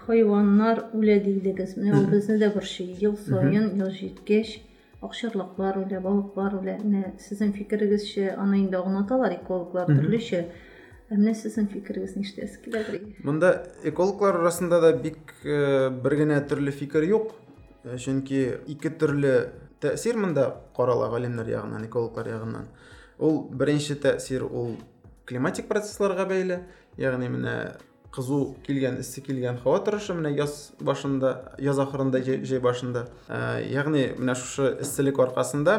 [0.07, 4.57] хайваннар үлә дидегез менә ул безне дә борчый ел саен ел җиткәч
[5.03, 6.77] акчарлаклар үлә балыклар үлә.
[6.83, 10.45] Менә сезнең фикерегезчә аны инде аңлаталар экологлар төрлечә.
[11.11, 13.51] Менә сезнең фикерегез ништәс киләдер монда
[13.87, 17.35] экологлар арасында да бик бер генә төрле фикер юк.
[17.87, 19.51] Чөнки ике төрле
[19.83, 22.67] тәэсир монда карала галимнәр ягыннан экологлар ягыннан.
[23.19, 24.75] Ул беренче тәэсир ул
[25.25, 26.63] климатик процессларга бәйле.
[26.97, 27.55] Ягъни менә
[28.17, 33.05] кызу килгән эссе килгән һава торышы менә яз башында яз ахырында җәй башында.
[33.29, 35.77] Ягъни менә шушы эсселек аркасында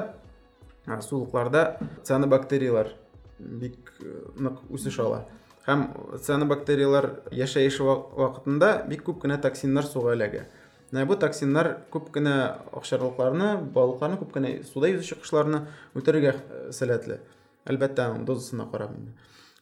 [1.03, 2.95] сулыкларда цианобактериялар
[3.39, 3.93] бик
[4.39, 5.25] нык үсеш ала
[5.67, 5.85] һәм
[6.25, 10.47] цианобактериялар яшәеше вакытында бик күп кенә токсиннар суга эләгә
[10.91, 12.35] менә бу токсиннар күп кенә
[12.73, 15.67] акчарлыкларны балыкларны күп кенә суда йөзүче кошларны
[15.99, 16.35] үтерергә
[16.73, 17.21] сәләтле.
[17.69, 18.95] Әлбәттә дозасына карап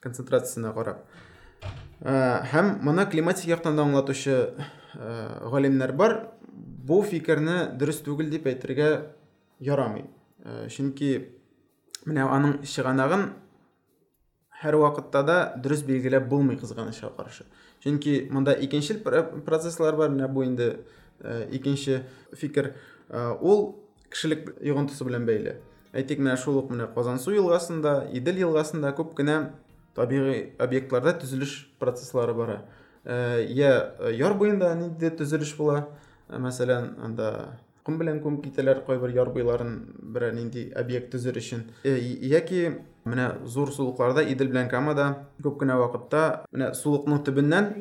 [0.00, 1.02] концентрациясына карап.
[2.00, 4.54] Һәм моны климатик яктан да аңлатучы
[4.96, 6.16] галимнәр бар.
[6.86, 8.90] Бу фикерне дөрес түгел дип әйтергә
[9.58, 10.04] ярамый.
[10.70, 11.32] Чөнки
[12.06, 13.32] менә аның чыганагын
[14.62, 17.44] һәр вакытта да дөрес билгеләп булмый кызганычка каршы.
[17.82, 20.10] Чөнки монда икенчел процесслар бар.
[20.14, 20.84] Менә бу инде
[21.50, 22.76] икенче фикер.
[23.40, 25.58] Ул кешелек йогынтысы белән бәйле.
[25.96, 29.50] Әйтик менә шул ук менә казансу елгасында идел елгасында күп кенә
[29.95, 32.61] табигый объектларда төзелеш процесслары бара
[33.05, 35.87] я яр буенда нинди төзелеш була
[36.29, 39.73] мәсәлән анда ком белән күмеп китәләр кайбер яр буйларын
[40.13, 45.07] берәр нинди объект төзер өчен яки менә зур сулыкларда идел белән камада
[45.41, 47.71] күп кенә вакытта менә сулыкның төбеннән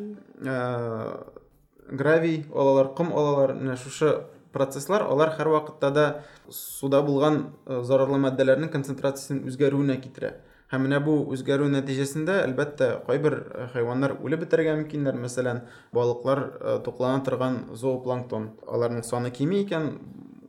[1.91, 4.15] гравий алалар ком алалар менә шушы
[4.53, 6.07] процесслар алар һәр вакытта да
[6.49, 10.33] суда булган зарарлы матдәләрнең концентрациясенең үзгәрүенә китерә
[10.72, 13.38] Һәм менә бу үзгәрү нәтиҗәсендә әлбәттә кайбер
[13.74, 15.62] хайваннар үлеп бетәргә мөмкиннәр мәсәлән
[15.94, 16.42] балыклар
[16.88, 19.92] туклана торган зоопланктон аларның саны кими икән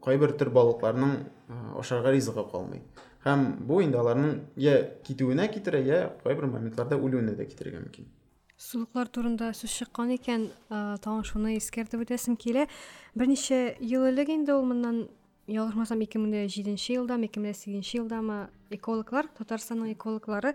[0.04, 1.16] кайбер төр балыкларның
[1.80, 2.82] ашарга ризыгы калмый.
[3.26, 8.12] Һәм бу инде аларның я китүенә китерә я кайбер моментларда үлүенә дә китерергә мөмкин
[8.56, 12.66] сулыклар турында сүз чыккан икән тагын шуны искәртеп үтәсем килә.
[13.14, 15.02] Берничә ел элек инде ул моннан
[15.46, 20.54] ике мең дә җиденче елдамы ике мең дә сигезенче елдамы экологлар татарстанның экологлары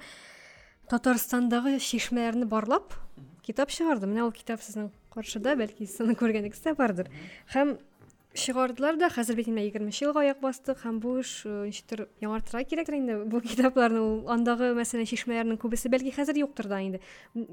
[0.91, 2.93] татарстандагы чишмәләрне барлап
[3.45, 7.07] китап чыгарды менә ул китап сезнең каршыда бәлки сез аны дә бардыр.
[7.53, 7.77] Һәм
[8.33, 12.95] чыгардылар да хәзер бит инде егерменче елга аяк бастык һәм бу эш ничектер яңартырга кирәктер
[12.95, 16.79] инде бу китапларны ул андагы мәсәлән чишмәләрнең күбесе бәлки хәзер юктыр да.
[16.79, 17.01] Инде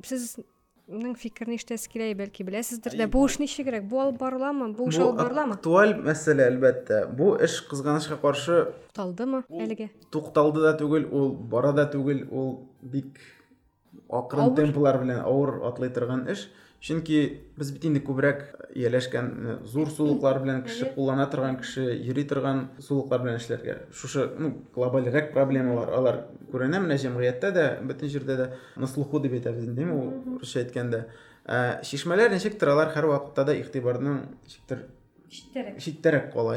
[0.07, 0.47] сезнең
[0.89, 5.19] фикерне ишетәсе килә бәлки беләсездер дә бу эш ничегрәк бу алып барыламы бу эш алып
[5.21, 11.75] барыламы актуаль мәсьәлә әлбәттә бу эш кызганычка каршы тукталдымы әлегә тукталды да түгел ул бара
[11.77, 12.49] да түгел ул
[12.81, 13.21] бик
[14.09, 16.49] акрын темплар белән авыр атлый торган эш
[16.81, 17.19] чөнки
[17.59, 18.45] без бит инде күбрәк
[18.77, 19.31] ияләшкән
[19.67, 23.79] зур сулыклар белән кеше куллана торган кеше йөри торган сулыклар белән эшләргә.
[23.93, 26.21] Шушы ну глобальрәк проблемалар алар
[26.53, 31.05] күренә менә җәмгыятьтә дә бөтен җирдә дә на слуху дип әйтәбез инде ул русча әйткәндә.
[31.89, 35.79] Чишмәләр ничектер алар һәрвакытта да игътибарның читтәрәк.
[35.83, 36.57] читтәрәк кала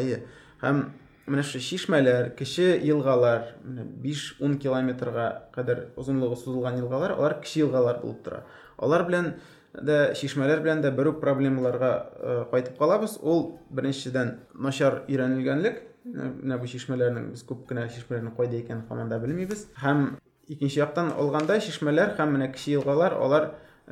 [0.61, 0.83] һәм
[1.27, 7.61] менә шушы чишмәләр кече елгалар менә биш ун километрга кадәр озынлыгы сузылган елгалар алар кече
[7.61, 8.43] елгалар булып тора.
[8.77, 9.33] Алар белән
[9.73, 13.17] дә чишмәләр белән дә бер проблемаларга кайтып калабыз.
[13.21, 15.81] Ул беренчедән начар өйрәнелгәнлек.
[16.05, 19.67] Менә бу чишмәләрнең без күп кенә чишмәләрнең кайда икәнен һаман да белмибез.
[19.83, 20.17] Һәм
[20.49, 23.51] икенче яктан алганда чишмәләр һәм менә кече елгалар алар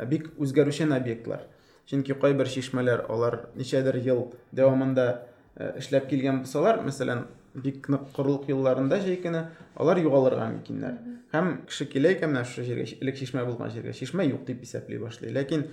[0.09, 1.45] бик үзгәрүчән объектлар.
[1.89, 5.05] Чөнки кайбер чишмәләр алар ничәдер ел дәвамында
[5.77, 9.21] эшләп килгән булсалар мәсәлән бик нык корылык елларында җәй
[9.75, 10.97] алар югалырга мөмкиннәр.
[11.32, 14.98] һәм кеше килә икән менә шушы җиргә элек чишмә булган җиргә чишмә юк дип исәпли
[15.02, 15.66] башлый ләкин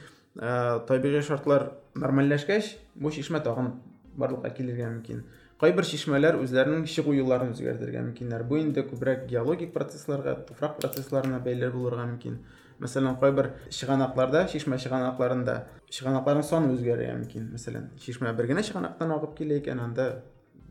[0.88, 3.74] табигый шартлар нормальләшкәч бу чишмә тагын
[4.18, 5.24] барлыкка килергә мөмкин
[5.62, 11.70] кайбер чишмәләр үзләренең чыгу юлларын үзгәртергә мөмкиннәр бу инде күбрәк геологик процессларга туфрак процессларына бәйле
[11.70, 12.40] булырга мөмкин
[12.82, 15.58] мәсәлән кайбер чыганакларда чишмә чыганакларында
[15.94, 20.08] чыганакларның саны үзгәрергә мөмкин мәсәлән чишмә бер генә чыганактан агып килә икән анда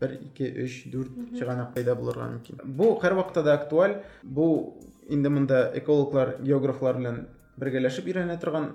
[0.00, 2.60] бер ике өч дүрт чыганак пайда булырга мөмкин.
[2.64, 4.02] Бу һәрвакытта да актуаль.
[4.22, 4.76] Бу
[5.08, 8.72] инде монда экологлар географлар белән бергәләшеп өйрәнә торган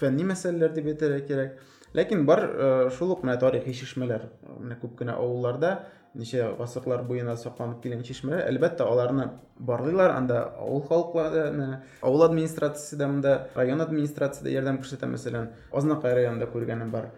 [0.00, 1.60] фәнни мәсьәләләр дип әйтергә кирәк.
[1.96, 4.26] Ләкин бар шул ук менә тарихи чишмәләр
[4.60, 10.14] менә күп кенә авылларда ничә гасырлар буена сакланып килгән чишмәләр әлбәттә аларны барлыйлар.
[10.16, 15.08] Анда авыл халыклары авыл администрациясе дә монда район администрациясе дә ярдәм күрсәтә.
[15.12, 17.10] Мәсәлән азнакай районында күргәнем бар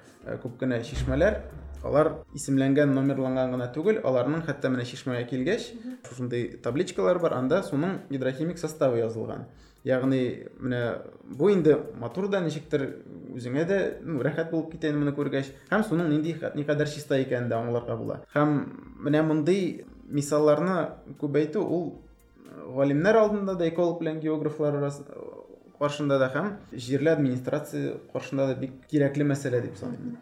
[0.43, 1.43] күп кенә чишмәләр.
[1.85, 5.71] Алар исемләнгән номерланган гына түгел аларның хәтта менә чишмәгә килгәч
[6.09, 7.37] шушындай табличкалар бар.
[7.39, 9.47] Анда суның гидрохимик составы язылган.
[9.85, 10.83] Ягъни менә
[11.23, 12.89] бу инде матур да ничектер
[13.35, 15.53] үзеңә дә ну рәхәт булып китә моны күргәч.
[15.71, 18.21] Һәм суның нинди никадәр чиста икәнен дә аңларга була.
[18.35, 18.59] Һәм
[19.07, 21.93] менә мондый мисалларны күбәйтү ул
[22.75, 24.81] галимнәр алдында да эколог белән географлар
[25.79, 30.17] каршында да һәм җирле администрация каршында да бик кирәкле мәсьәлә дип саныйм.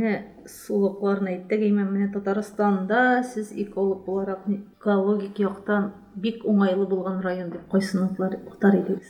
[0.00, 0.12] Менә
[0.48, 7.66] сулыкларны әйттек әймән менә татарстанда сез эколог буларак экологик яктан бик уңайлы булган район дип
[7.70, 9.08] кайсын атар идегез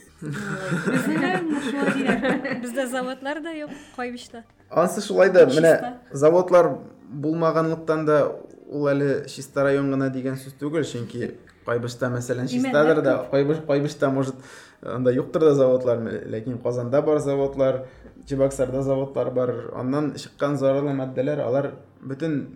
[2.61, 5.75] бездә заводлар да юк кайбышта анысы шулай да менә
[6.11, 6.75] заводлар
[7.09, 8.19] булмаганлыктан да
[8.67, 11.33] ул әле чиста район дигән сүз түгел чөнки
[11.65, 14.35] кайбышта мәсәлән чистадыр да кайбышта может
[14.81, 17.85] анда юктыр да заводлар ләкин казанда бар заводлар
[18.27, 19.71] чебоксарда заводтар бар.
[19.75, 21.71] Аннан чыккан зарарлы матдәләр алар
[22.01, 22.47] бөтен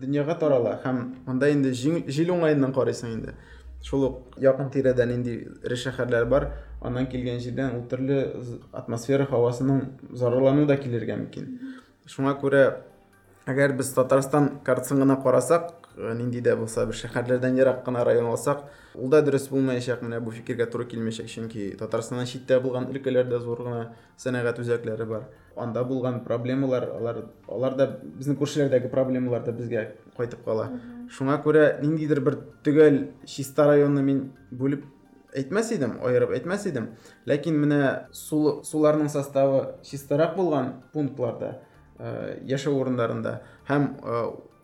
[0.00, 0.78] дөньяга тарала.
[0.84, 3.34] Һәм анда инде җил уңаеннан карыйсың инде.
[3.84, 6.50] Шул ук якын тирәдә нинди эре шәһәрләр бар.
[6.80, 8.20] Аннан килгән җирдән ул төрле
[8.72, 11.58] атмосфера һавасының зарарлануы да килергә мөмкин.
[12.06, 12.64] Шуңа күрә
[13.46, 18.64] әгәр без татарстан картасын гына карасак нинди дә булса бер шәһәрләрдән ерак кына район алсак
[18.94, 21.28] ул да дөрес булмаячак менә бу фикергә туры килмәячәк.
[21.30, 23.82] Чөнки татарстаннан читтә булган өлкәләрдә зур гына
[24.18, 25.28] сәнәгать үзәкләре бар.
[25.56, 30.70] Анда булган проблемалар алар алар да безнең күршеләрдәге проблемалар да безгә кайтып кала.
[31.10, 34.84] Шуңа күрә ниндидер бер төгәл чиста районны мин бүлеп
[35.34, 36.90] әйтмәс идем аерып әйтмәс идем.
[37.26, 41.56] Ләкин менә суларның составы чистарак булган пунктларда
[42.46, 43.88] яшәү урыннарында һәм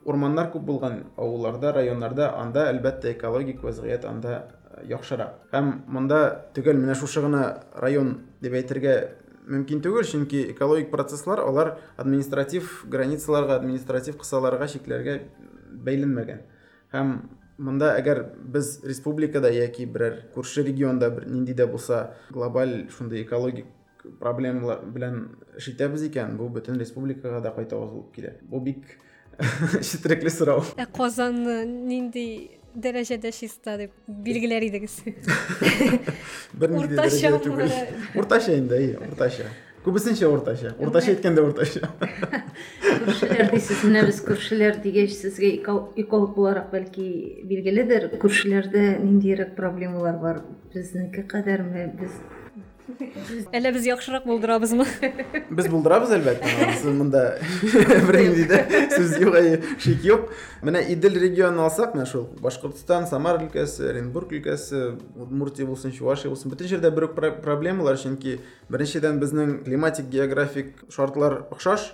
[0.04, 4.44] урманнар күп булган авылларда районнарда анда әлбәттә экологик вазгыять анда
[4.88, 6.20] яхшырак һәм монда
[6.54, 7.42] түгел менә шушы гына
[7.74, 8.94] район дип әйтергә
[9.50, 15.18] мөмкин түгел чөнки экологик процесслар алар административ границаларга административ кысаларга чикләргә
[15.84, 16.40] бәйләнмәгән.
[16.92, 17.12] Һәм
[17.58, 18.22] монда әгәр
[18.54, 23.66] без республикада яки берәр күрше регионда бер нинди дә булса глобаль шундый экологик
[24.20, 25.22] проблемалар белән
[25.56, 28.36] эш итәбез икән бу бөтен республикага да кайтавыз булып килә.
[28.42, 28.96] Бу бик
[29.90, 32.26] четерекле сорау ә казанны нинди
[32.74, 35.00] дәрәҗәдә чиста дип билгеләр идегез
[36.60, 37.66] уртачамы
[38.14, 39.48] уртача инде уртача
[39.84, 41.88] күбесенчә уртача уртача әйткәндә уртача
[43.06, 47.06] күршеләр дисез менә без күршеләр дигәч сезгә эколог буларак бәлки
[47.48, 50.42] билгеледер күршеләрдә ниндирәк проблемалар бар
[50.74, 52.12] безнеке кадәрме без
[53.56, 54.86] әллә без яхшырак булдырабызмы
[55.50, 57.22] біз булдырабыз әлбәттә сіз мында
[58.94, 60.30] сүз юк әйе шик юк
[60.66, 66.32] менә идел регионын алсак менә шул башкортстан самар өлкәсе оренбург өлкәсе удмуртия булсын чувашия
[66.74, 71.92] җирдә бер үк про- проблемалар чөнки беренчедән безнең климатик географик шартлар охшаш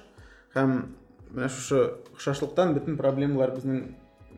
[0.56, 0.80] һәм
[1.34, 1.82] менә шушы
[2.14, 3.86] охшашлыктан бөтен проблемалар безнең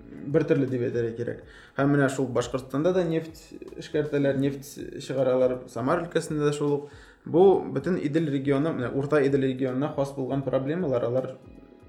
[0.09, 1.43] бер төрле дип әйтергә кирәк
[1.77, 3.41] һәм менә шул башкортстанда да нефть
[3.79, 4.69] эшкәртәләр нефть
[5.05, 6.91] чыгаралар самар өлкәсендә дә шул ук
[7.25, 11.31] бу бөтен идел регионы менә урта идел регионына хас булган проблемалар алар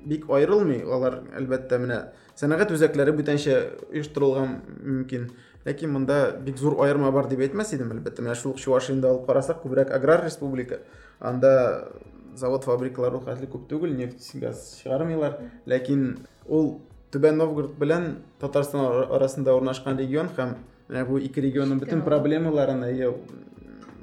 [0.06, 2.00] бик аерылмый алар әлбәттә менә
[2.40, 3.56] сәнәгать үзәкләре бүтәнчә
[3.92, 5.30] оештырылган мөмкин
[5.66, 9.62] ләкин монда бик зур аерма бар дип әйтмәс идем әлбәттә менә шул ук алып карасак
[9.64, 10.80] күбрәк аграр республика
[11.20, 11.92] анда
[12.36, 16.06] завод фабрикалар ул хәтле күп түгел нефть газ чыгармыйлар ләкин
[16.48, 16.80] ул
[17.14, 18.04] түбән новгород белән
[18.42, 20.52] татарстан ара- арасында урнашкан регион һәм
[20.90, 23.14] менә бу ике регионның бөтен проблемаларын әйе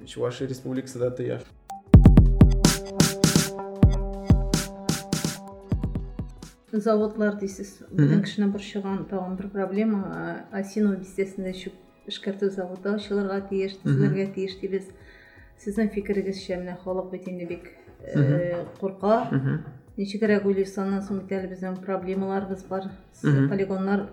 [0.07, 1.41] чувашия республикасы да тоя.
[6.73, 10.01] Заводлар дейсіз біздің кішкене бір шығған тағын бір проблема
[10.59, 14.91] осино бистесінде шөп эшкәртүү заводы ачылырга тиеш төзелергә тиеш дейбез
[15.63, 17.71] сезнең фикерегезчә менә халык бит инде бик
[18.03, 19.23] э, курка.
[19.97, 22.89] Ничегрәк уйлыйсыз аннан соң бит әле безнең проблемаларыбыз бар.
[23.23, 24.07] Полигоннар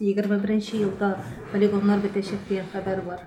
[0.00, 1.16] егерме беренче елда
[1.52, 3.24] полигоннар бетәчәк дигән хәбәр бар.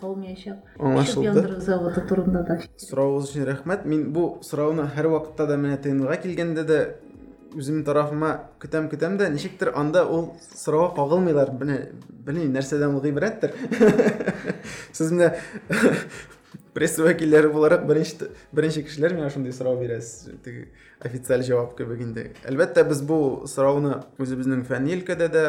[0.00, 0.58] Калмаячак.
[0.78, 1.12] Аңлашылды.
[1.12, 2.58] Шөп яндыру заводы турында да.
[2.82, 6.80] Сұрауыңыз үшін рәхмәт мен бұл сұрауны һәр вакытта да менә тыйынга килгәндә дә
[7.56, 8.32] үзем тарафыма
[8.62, 13.52] көтәм көтәм дә ничектер анда ул сорауга кагылмыйлар белмим нәрсәдән ул гыйбрәттер
[14.96, 15.32] сез менә
[16.74, 20.68] пресса вәкилләре буларак беренче беренче кешеләр миңа шундый сорау бирәсез теге
[21.00, 23.18] официаль җавап кебек инде әлбәттә без бу
[23.50, 25.46] сорауны үзебезнең фәнни дә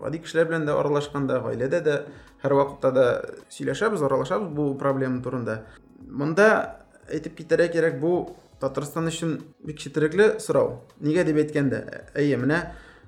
[0.00, 1.96] гади кешеләр белән дә аралашканда гаиләдә дә
[2.42, 3.06] һәр вакытта да
[3.52, 5.60] сөйләшәбез аралашабыз бу проблема турында.
[6.08, 6.46] Монда
[7.10, 11.82] әйтеп китәргә кирәк бу татарстан өчен бик четерекле сорау нигә дип әйткәндә
[12.14, 12.60] әйе менә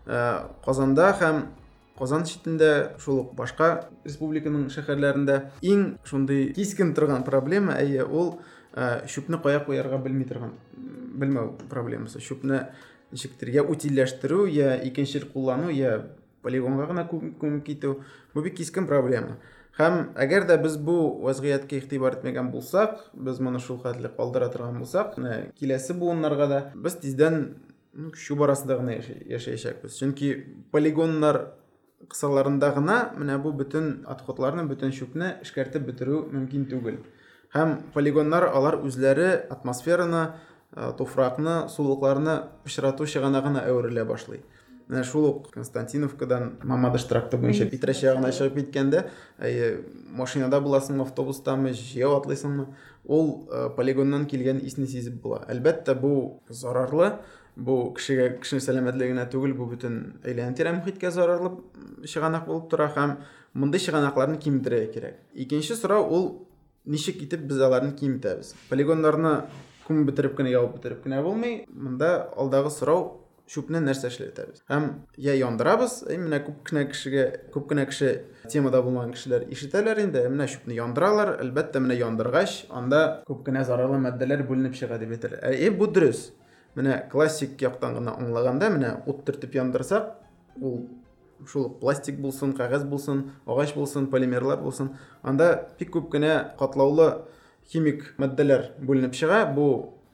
[0.06, 1.42] ә, казанда һәм
[2.02, 3.68] казан читендә шул ук башка
[4.04, 8.40] республиканың шәһәрләрендә иң шундый кискен торган проблема әйе ул
[8.74, 10.56] ә, чүпне кая куярга белми торган
[11.22, 12.20] белмәү проблемасы.
[12.24, 12.66] Чүпне
[13.12, 16.08] ничектер я утилләштерү я икенчел куллану я
[16.42, 17.98] полигонга гына күм- күмеп китү.
[18.34, 19.38] Бу бик кискен проблема.
[19.78, 24.82] Һәм әгәр дә без бу вазгыятькә игътибар итмәгән булсак без моны шул хәтле калдыра торган
[24.82, 25.14] булсак
[25.60, 27.54] киләсе буыннарга да без тиздән
[27.94, 29.96] ну, чүп арасында гына яшәячәкбез.
[29.96, 30.34] Чөнки
[30.72, 31.54] полигоннар
[32.10, 36.98] кысаларында гына менә бу бөтен отходларны бөтен чүпне эшкәртеп бетерү мөмкин түгел.
[37.54, 40.22] Һәм полигоннар алар үзләре атмосфераны
[40.72, 44.42] ә, туфракны сулыкларны пычрату чыганагына әверелә башлый.
[44.88, 49.04] Менә шул ук константиновкадан мамадыш тракты буенча питрәч ягына чыгып киткәндә
[50.18, 52.66] машинада буласыңмы автобустамы жаяу атлыйсыңмы?
[53.04, 55.42] Ул ә, полигоннан килгән исне сизеп була.
[55.52, 57.14] Әлбәттә бу зарарлы
[57.56, 61.56] бу кешегә кеше сәламәтлегенә түгел бу бөтен әйләнә тирә мөхиткә зарарлы
[62.08, 63.16] чыганак булып тора һәм
[63.54, 65.18] мондый чыганакларны киметергә кирәк.
[65.34, 66.28] Икенче сорау ул
[66.84, 68.54] ничек итеп без аларны киметәбез?
[68.70, 69.42] Полигоннарны
[69.86, 74.86] күмеп бетереп кенә ябып бетереп кенә булмый монда алдагы сорау чүпне нәрсә эшләтәбез һәм
[75.20, 78.12] я яндырабыз менә күп кенә кешегә күп кенә кеше
[78.52, 83.98] темада булмаган кешеләр ишетәләр инде менә чүпне яндыралар әлбәттә менә яндыргач анда күп кенә зарарлы
[84.06, 85.42] матдәләр бүленеп чыга дип әйтәләр.
[85.50, 86.30] Әйе бу дөрес.
[86.76, 90.14] Менә классик яктан гына аңлаганда менә ут төртеп яндырсак
[90.60, 90.86] ул
[91.48, 97.08] шул пластик булсын кәгазь булсын агач булсын полимерлар булсын анда бик күп кенә катлаулы
[97.72, 99.66] химик матдәләр бүленеп чыга бу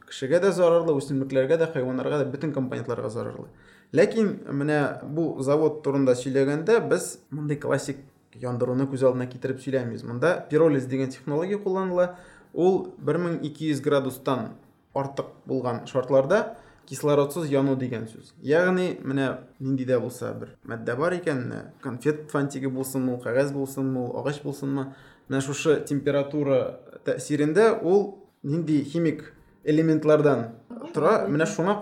[0.09, 3.49] кешегә дә зарарлы үсемлекләргә дә хайваннарга да бөтен компонентларга зарарлы.
[3.93, 8.01] Ләкин менә бу завод турында сөйләгәндә без мондый классик
[8.35, 12.17] яндыруны күз алдына китереп сөйләмибез монда пиролиз дигән технология кулланыла.
[12.53, 14.55] Ул 1200 градустан
[14.95, 16.57] артык булган шартларда
[16.89, 19.29] кислородсыз яну дигән сүз ягъни менә
[19.61, 24.41] нинди дә булса бер матдә бар менә конфет фантиге булсынмы ул кәгазь булсынмы ул агач
[24.43, 24.93] булсынмы
[25.29, 29.33] менә шушы температура тәэсирендә ул нинди химик
[29.65, 30.49] элементлардан
[30.95, 31.79] тора менә шуңа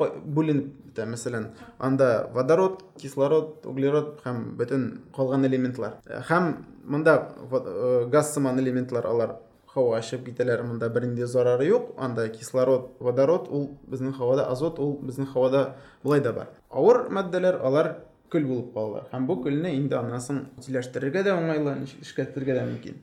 [0.96, 5.98] бетә мәсәлән анда водород кислород углерод һәм бөтен калган элементлар
[6.29, 9.37] һәм монда во- э, газ сыман элементлар алар
[9.75, 14.98] һавага чыгып китәләр монда бернинди зарары юк анда кислород водород ул безнең һавада азот ул
[15.02, 17.96] безнең һавада болай да бар авыр матдәләр алар
[18.32, 22.65] көл булып калалар һәм бу көлне инде аннан соң утилләштерергә дә уңайлы ничек эшкәртергә дә
[22.67, 23.02] мөмкин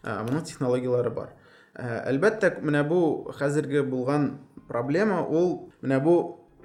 [0.00, 1.34] Ә, моның технологиялары бар
[1.76, 3.00] Ә, әлбәттә менә бу
[3.36, 4.30] хәзерге булган
[4.68, 6.14] проблема ул менә бу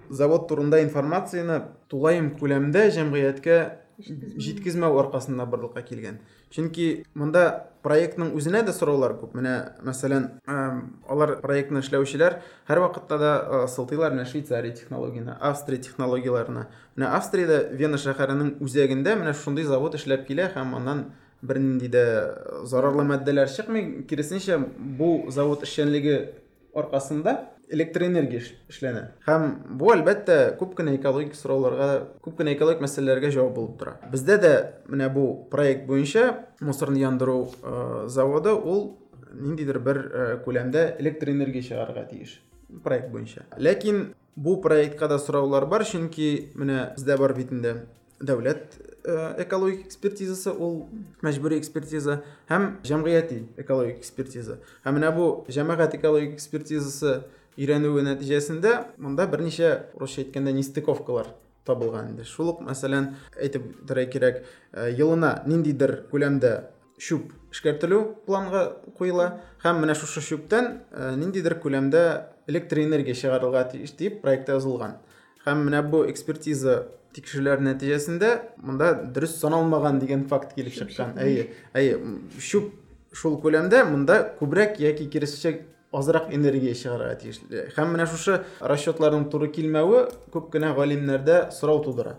[0.09, 1.59] завод турында информацияны
[1.91, 3.57] тулаем күләмдә җәмгыятькә
[4.01, 6.18] жеткізмеу арқасында барлыққа келген.
[6.51, 7.44] Чөнки мында
[7.84, 9.55] проектның үзенә дә сораулар күп менә
[9.86, 10.26] мәсәлән
[11.09, 13.32] алар проектны эшләүчеләр һәрвакытта да
[13.70, 16.66] сылтыйлар менә швейцария технологияна австрия технологияларына.
[16.96, 21.07] Менә австриядә вена шәһәренең үзәгендә менә шундый завод эшләп килә һәм аннан
[21.42, 22.05] бернинди дә
[22.68, 24.05] зарарлы матдәләр чыкмый.
[24.09, 26.34] Киресенчә бу завод эшчәнлеге
[26.74, 27.38] аркасында
[27.71, 29.05] электр энергия эшләнә.
[29.27, 31.91] Һәм бу әлбәттә күп кенә экологик сорауларга
[32.25, 33.97] күп кенә экологик мәсьәләләргә җавап булып тора.
[34.11, 34.55] Бездә дә
[34.91, 37.51] менә бу проект буенча мусорны яндыру
[38.07, 38.99] заводы ул
[39.33, 40.03] ниндидер бер
[40.45, 42.41] күләмдә электр энергия чыгарырга тиеш
[42.83, 43.47] проект буенча.
[43.57, 47.77] Ләкин бу проектка да сораулар бар чөнки менә бездә бар бит инде
[48.21, 48.77] дәүләт
[49.41, 50.89] экологик экспертизасы ул
[51.25, 52.18] мәҗбүри экспертиза
[52.51, 54.59] һәм җәмгыяти экологик экспертиза.
[54.85, 57.23] Һәм менә бу җәмәгать экологик экспертизасы
[57.61, 61.34] өйрәнүе нәтиҗәсендә монда берничә русча әйткәндә нестыковкалар
[61.68, 64.40] табылган инде шул ук мәсәлән әйтеп үтәргә кирәк
[64.96, 66.54] елына ниндидер күләмдә
[67.00, 68.64] чүп эшкәртелү планга
[68.98, 69.28] куела
[69.64, 70.70] һәм менә шушы чүптән
[71.20, 72.04] ниндидер күләмдә
[72.50, 74.96] электр энергия чыгарырга тиеш дип проектта язылган
[75.46, 76.82] һәм менә бу экспертиза
[77.16, 78.30] тикшерүләр нәтиҗәсендә
[78.62, 81.98] монда дөрес саналмаган дигән факт килеп чыккан әйе әйе
[82.38, 82.70] чүп
[83.12, 85.58] шул күләмдә монда күбрәк яки киресенчә
[85.91, 92.18] азрак энергия чыгарырга тиешле һәм менә шушы расчетларның туры килмәве күп кенә галимнәрдә сорау тудыра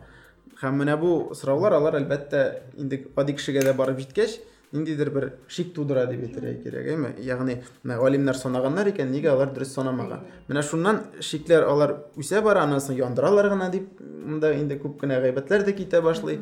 [0.62, 2.44] һәм менә бу сораулар алар әлбәттә
[2.80, 4.38] инде гади кешегә дә барып җиткәч
[4.72, 9.52] ниндидер бер шик тудыра дип әйтергә кирәк әйме ягъни менә галимнәр санаганнар икән нигә алар
[9.54, 14.80] дөрес санамаган менә шуннан шикләр алар үсә бара аннан соң яндыралар гына дип монда инде
[14.82, 16.40] күп кенә гайбәтләр дә китә башлый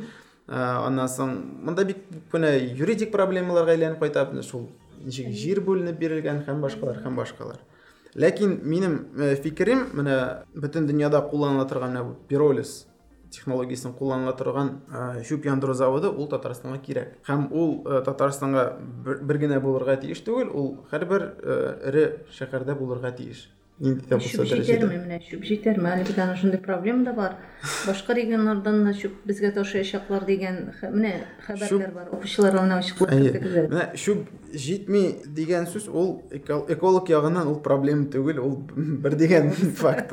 [0.49, 1.37] аннан соң
[1.67, 4.71] монда бик күп кенә юридик проблемаларга әйләнеп кайта шул
[5.05, 7.61] ничек жер бүленеп бирелгән һәм башкалар һәм башкалар
[8.15, 8.99] ләкин минем
[9.43, 10.19] фикерем менә
[10.55, 12.85] бөтен дөньяда кулланыла торган менә бу пиролиз
[13.35, 14.71] технологиясын кулланыла торган
[15.27, 17.75] чүп яндыру заводы ул татарстанга кирәк һәм ул
[18.07, 18.65] татарстанга
[19.05, 21.27] бер генә булырга тиеш түгел ул һәрбер
[21.91, 22.07] эре
[22.39, 23.49] шәһәрдә булырга тиеш
[23.80, 27.36] Чүп җитәрме әле бит аны шундый проблема да бар
[27.88, 30.58] башка регионнардан да чүп безгә ташыячаклар дигән
[30.92, 31.14] менә
[31.46, 33.14] хәбәрләр бар укучыларга менә ачыклап
[33.72, 40.12] менә чүп җитми дигән сүз ул эколог ягыннан ул проблема түгел ул бер дигән факт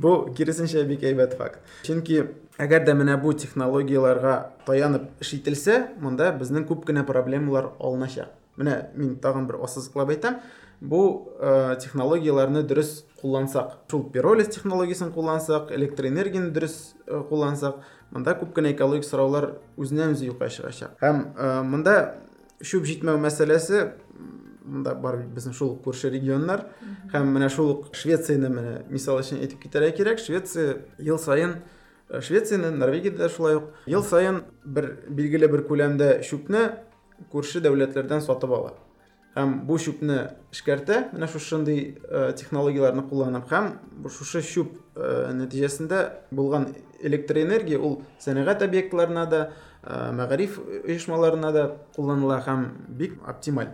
[0.00, 2.22] бу киресенчә бик әйбәт факт чөнки
[2.60, 4.34] әгәр дә менә бу технологияларга
[4.64, 10.40] таянып эш ителсә монда безнең күп кенә проблемалар алыначак менә мин тагын бер ассызыклап әйтәм
[10.80, 18.36] бұл ә, технологияларны дұрыс қоллансақ шул пиролиз технологиясын қоллансақ электр энергияны дұрыс ә, қоллансақ мында
[18.40, 21.96] көп кенә экологик сұраулар өзінен өзі юққа шығачак һәм ә, мында
[22.64, 23.90] шөп жетмеу мәселесі
[24.64, 26.64] мында бар біздің шул көрші регионнар
[27.12, 31.58] һәм менә шул швецияны менә мисал өчен әйтеп китәргә кирәк швеция ел сайын
[32.18, 33.64] швецияны норвегияда шулай ук.
[33.86, 36.64] Ел сайын бер билгеле бер күләмдә чүпне
[37.30, 38.74] күрше дәүләтләрдән сатып ала
[39.36, 40.18] һәм бу чүпне
[40.50, 41.82] эшкәртә менә шушындый
[42.38, 43.72] технологияларны кулланып һәм
[44.10, 46.00] шушы чүп нәтиҗәсендә
[46.34, 46.70] булган
[47.02, 49.42] электр энергия ул сәнәгать объектларына да
[50.18, 51.64] мәгариф оешмаларына да
[51.96, 52.66] кулланыла һәм
[52.98, 53.70] бик оптималь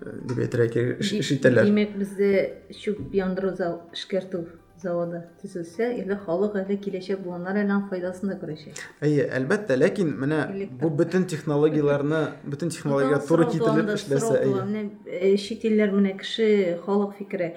[0.00, 1.68] дип әйтергә кирәк эш итәләр.
[1.68, 2.30] димәк бездә
[2.72, 3.52] чүп яндыру
[3.92, 4.44] эшкәртү
[4.84, 10.40] заводы төзелсә или халык әле киләчәк буыннар әле файдасын да күрәчәк әйе әлбәттә ләкин менә
[10.80, 15.36] бу бөтен технологияларны бөтен технологиягә туры китереп эшләсә әйе.
[15.38, 17.54] чит илләр менә кеше халык фикере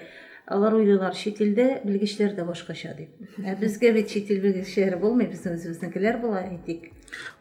[0.48, 5.28] алар уйлыйлар чит илдә белгечләр дә башкача дип ә безгә бит чит ил белгечләре булмый
[5.28, 6.88] безнең үзебезнекеләр була әйтик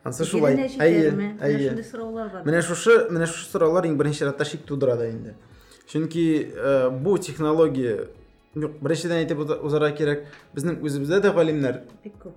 [0.03, 0.57] ансы шулай.
[0.79, 1.71] әйе әйе.
[2.43, 5.35] менә шушы менә шушы сораулар иң беренче чиратта шик тудыра да инде
[5.87, 6.51] чөнки
[7.01, 8.09] бу технология
[8.57, 11.81] Юк, беренчедән әйтеп узарга кирәк, безнең үзебездә дә галимнәр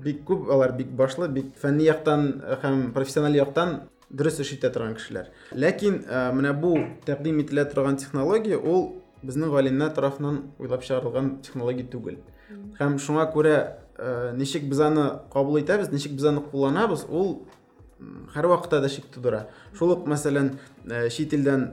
[0.05, 3.77] бик күп, алар бик башлы, бик фәнни яктан һәм профессиональ яктан
[4.11, 5.31] дөрес эш итә торган кешеләр.
[5.55, 6.03] Ләкин
[6.37, 6.75] менә бу
[7.07, 12.19] тәкъдим ителә торган технология ул безнең галимнәр тарафыннан уйлап чыгарылган технология түгел.
[12.81, 13.57] Һәм шуңа күрә
[14.37, 17.47] ничек без аны кабул итәбез, ничек без аны кулланабыз, ул
[18.35, 19.47] һәрвакытта да шик тудыра.
[19.77, 20.55] Шул ук мәсәлән,
[21.13, 21.69] чит илдән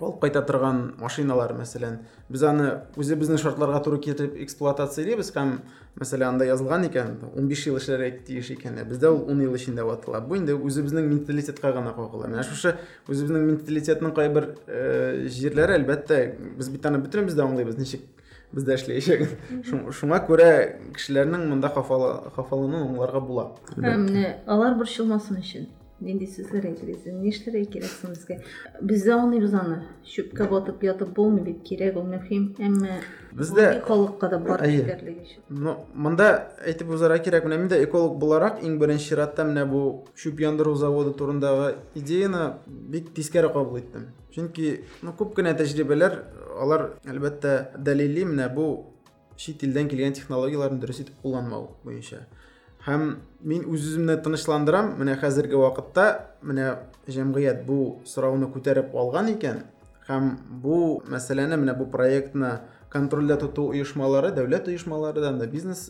[0.00, 5.52] алып кайта торган машиналар мәсәлән без аны үзебезнең шартларга туры китереп эксплуатациялыйбыз һәм
[6.00, 10.20] мәсәлән анда язылган икән 15 ел эшләргә тиеш икән бездә ул 10 ел эчендә ватыла
[10.20, 12.74] бу инде үзебезнең менталитетка гына кагыла менә шушы
[13.06, 14.50] үзебезнең менталитетның кайбер
[15.36, 16.20] җирләре әлбәттә
[16.58, 18.02] без бит аны бөтенебез дә аңлыйбыз ничек
[18.54, 19.24] бездә эшләячәк
[19.94, 20.50] шуңа күрә
[20.94, 23.48] кешеләрнең монда хафалануын аңларга була.
[23.74, 24.06] Һәм
[24.46, 25.66] алар борчылмасын өчен
[26.04, 28.38] нендей сүзләр әйтегез ни эшләргә кирәк соң безгә
[28.80, 29.78] без дә аңлыйбыз аны
[30.14, 33.00] чүпкә батып ятып булмый бит кирәк ул мөһим әмма
[33.34, 34.62] Бездә- халыкка да бар
[35.48, 36.28] Ну, монда
[36.64, 40.74] әйтеп узарга кирәк, менә мин дә эколог буларак иң беренче чиратта менә бу шүп яндыру
[40.76, 44.06] заводы турындагы идеяны бик тискәре кабул иттем.
[44.34, 46.20] Чөнки ну, күп кенә тәҗрибәләр,
[46.60, 48.68] алар әлбәттә дәлилли менә бу
[49.36, 52.26] чит илдән килгән технологияларны дөрес итеп кулланмау буенча.
[52.84, 53.04] Һәм
[53.40, 56.66] мин үз-үземне тынычландырам, менә хәзерге вакытта менә
[57.08, 59.62] җәмгыять бу сорауны күтәреп алган икән.
[60.08, 62.58] Һәм бу мәсьәләне менә бу проектны
[62.92, 65.88] контрольдә тоту оешмалары, дәүләт оешмалардан да, бизнес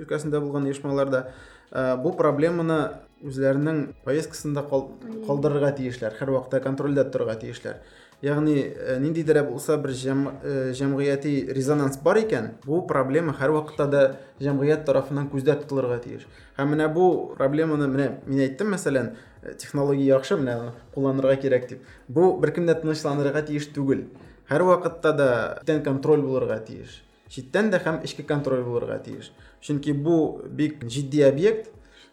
[0.00, 1.26] өлкәсендә булган оешмаларда
[1.70, 2.80] ә, бу проблеманы
[3.20, 7.82] үзләренең повесткасында калдырырга тиешләр, һәрвакытта контрольдә торырга тиешләр.
[8.22, 13.86] Ягъни ә, ниндидер дә булса бер җәм, ә, җәмгыяти резонанс бар икән, бу проблема һәрвакытта
[13.88, 14.02] да
[14.40, 16.26] җәмгыять тарафыннан күздә тотылырга тиеш.
[16.58, 21.68] Һәм менә бу проблеманы менә мин әйттем мәсәлән, ә, технология яхшы, менә аны кулланырга кирәк
[21.70, 21.86] дип.
[22.08, 24.04] Бу беркем дә тынычланырга тиеш түгел.
[24.50, 25.30] Һәрвакытта да
[25.62, 27.02] читтән контроль булырга тиеш.
[27.30, 29.32] Читтән дә һәм эчке контроль булырга тиеш.
[29.62, 31.70] Чөнки бу бик җитди объект.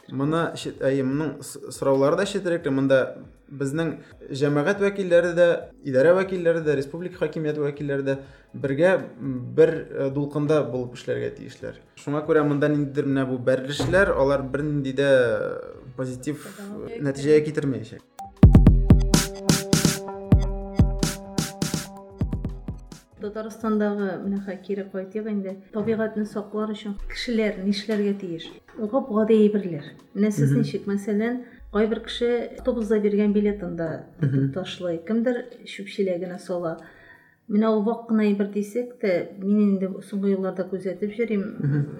[0.08, 3.18] Чит- әйе, моның с- сораулары да читрәк, монда
[3.50, 3.94] безнең
[4.32, 5.48] җәмәгать вәкилләре дә,
[5.88, 8.18] идарә вәкилләре дә, республика дә
[8.54, 11.80] бергә м, бер э, дулкында булып эшләргә тиешләр.
[12.00, 15.10] Шуңа күрә монда ниндидер менә бу бәрелешләр, алар бернинди дә
[15.98, 16.48] позитив
[17.02, 18.02] нәтиҗәгә китермәячәк.
[23.18, 25.58] Татарстандагы менә кире кайтыйк инде.
[25.74, 28.46] Табигатьне саклар өчен кешеләр нишләргә тиеш?
[28.78, 29.90] Гап гади әйберләр.
[30.14, 31.42] Менә сез ничек, мәсәлән,
[31.74, 33.90] кайбер кеше автобуста биргән билетын да
[34.54, 36.78] ташлый, кемдер чүпчеләгенә сала.
[37.48, 41.46] Менә ул вак кына әйбер дисәк тә, мин инде соңгы елларда күзәтеп йөрим,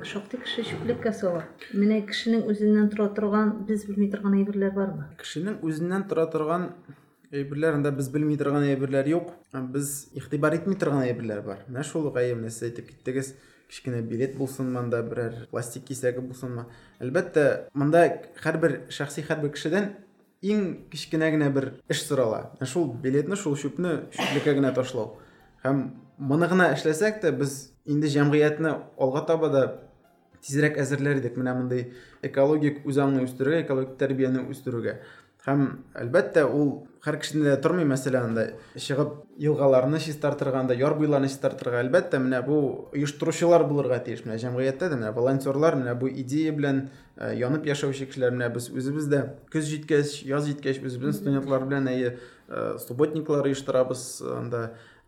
[0.04, 1.46] шактый кеше чүплеккә сала.
[1.72, 5.08] Менә кешенең үзеннән тора торган, без белми торган әйберләр бармы?
[5.22, 6.68] Кешенең үзеннән тора торган
[7.32, 9.32] әйберләр анда без белми торган әйберләр юк.
[9.72, 11.64] Без игътибар итми торган әйберләр бар.
[11.70, 13.34] Менә шул ук әйе, менә сез әйтеп киттегез,
[13.70, 16.68] кичкенә билет булсын монда, берәр пластик кисәге булсынмы.
[17.04, 18.04] Әлбәттә, монда
[18.44, 19.92] һәрбер шәхси һәрбер кешедән
[20.42, 22.52] иң кичкенә генә бер эш сорала.
[22.58, 25.18] Менә шул билетны, шул чүпне чүплеккә генә ташлау.
[25.64, 25.84] Һәм
[26.18, 29.64] моны гына эшләсәк тә без инде җәмгыятьне алга таба да
[30.46, 31.94] тизрәк әзерләр идек менә мондый
[32.24, 35.00] экологик үзаңны үстерүгә, экологик тәрбияне үстерүгә.
[35.48, 35.62] Һәм
[35.96, 36.72] әлбәттә ул
[37.06, 38.44] һәр кешенә дә тормый мәсәлән анда
[38.76, 42.58] чыгып елгаларны чистартырганда, яр буйларны чистартырга әлбәттә менә бу
[42.92, 44.26] оештыручылар булырга тиеш.
[44.26, 46.84] Менә җәмгыятьтә дә менә волонтерлар менә бу идея белән
[47.16, 49.24] ә, янып яшәүче кешеләр менә без үзебез дә
[49.54, 52.14] көз җиткәч, яз җиткәч үзебезнең студентлар белән әйе
[52.50, 54.04] ә, субботниклар оештырабыз
[54.36, 54.68] анда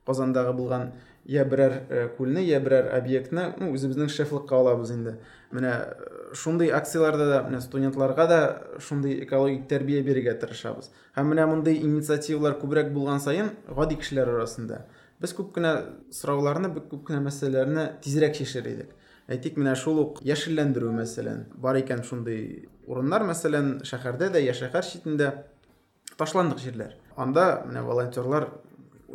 [0.10, 0.88] Казандагы булган
[1.26, 5.18] я берәр э, күлне, я берәр объектны ну, үзебезнең шефлыкка алабыз инде.
[5.52, 8.40] Менә э, шундый акцияларда да менә студентларга да
[8.80, 10.92] шундый экологик тәрбия бирергә тырышабыз.
[11.18, 14.86] Һәм менә мондый инициативалар күбрәк булган саен гади кешеләр арасында
[15.20, 15.74] без күп кенә
[16.16, 18.94] сорауларны, бик күп кенә мәсьәләләрне тизрәк чишер идек.
[19.30, 21.44] Әйтик, менә шул ук яшелләндерү мәсәлән.
[21.60, 25.30] Бар икән шундый урыннар, мәсәлән, шәһәрдә дә, я шәһәр читендә
[26.18, 26.96] ташландык җирләр.
[27.20, 28.48] Анда менә волонтерлар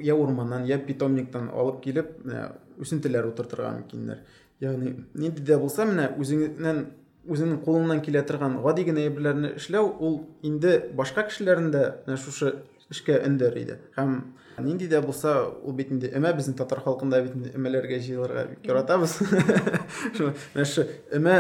[0.03, 4.21] я урманнан, я питомниктан алып килеп, менә үсентеләр утыртырга мөмкиннәр.
[4.61, 6.85] Ягъни нинди дә булса, менә үзеңнән
[7.25, 12.53] үзеңнең кулыңнан килә торган гади генә әйберләрне эшләү, ул инде башка кешеләрне дә менә шушы
[12.93, 13.79] эшкә өндәр иде.
[13.97, 14.19] Һәм
[14.63, 15.35] нинди дә булса,
[15.65, 19.19] ул бит инде эмә безнең татар халкында бит инде эмәләргә җыелырга бик яратабыз.
[21.15, 21.39] Менә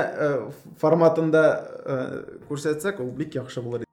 [0.80, 1.44] форматында
[2.48, 3.84] күрсәтсәк, ул бик яхшы булыр.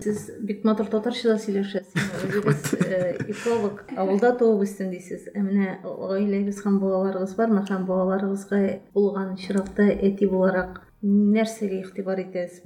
[0.00, 1.94] Сез бик матур татарча да сөйләшәсез.
[2.26, 5.26] Өзегез э, эколог, авылда туып дисез.
[5.34, 7.64] Ә менә гаиләгез һәм балаларыгыз бармы?
[7.68, 8.60] Һәм балаларыгызга
[8.94, 12.64] булган чиракта әти буларак нәрсәгә игътибар итәсез?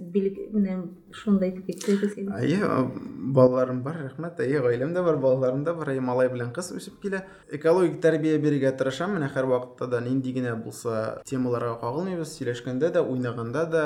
[0.54, 0.78] Менә
[1.14, 2.32] шундай итеп китсәгез иде.
[2.34, 2.70] Әйе,
[3.36, 4.42] балаларым бар, рәхмәт.
[4.42, 5.92] Әйе, гаиләм дә бар, балаларым да бар.
[5.94, 7.22] Әйе, малай белән кыз үсеп килә.
[7.54, 9.14] Экологик тәрбия бирергә тырышам.
[9.18, 12.34] Менә һәр вакытта да нинди генә булса темаларга кагылмыйбыз.
[12.34, 13.84] Сөйләшкәндә дә, уйнаганда да,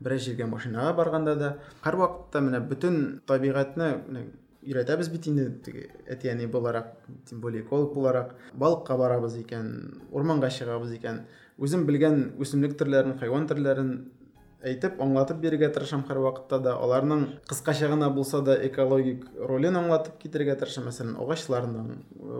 [0.00, 1.54] берәр җиргә машинага барганда да.
[1.84, 4.26] Һәр вакытта менә бөтен табигатьне менә
[4.68, 6.94] өйрәтәбез бит инде теге әти-әни буларак,
[7.28, 8.34] тем более эколог буларак.
[8.52, 9.72] Балыкка барабыз икән,
[10.12, 11.24] урманга чыгабыз икән.
[11.58, 13.92] Үзем белгән үсемлек төрләрен, хайван төрләрен
[14.62, 16.74] әйтеп, аңлатып бирергә тырышам һәр вакытта да.
[16.82, 20.88] Аларның кыскача гына булса да экологик ролен аңлатып китергә тырышам.
[20.90, 21.92] Мәсәлән, агачларның,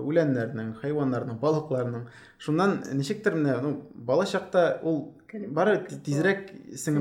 [0.03, 2.09] үләннәрнең, хайваннарның, балыкларның.
[2.39, 5.15] Шуннан ничектер менә, ну, бала чакта ул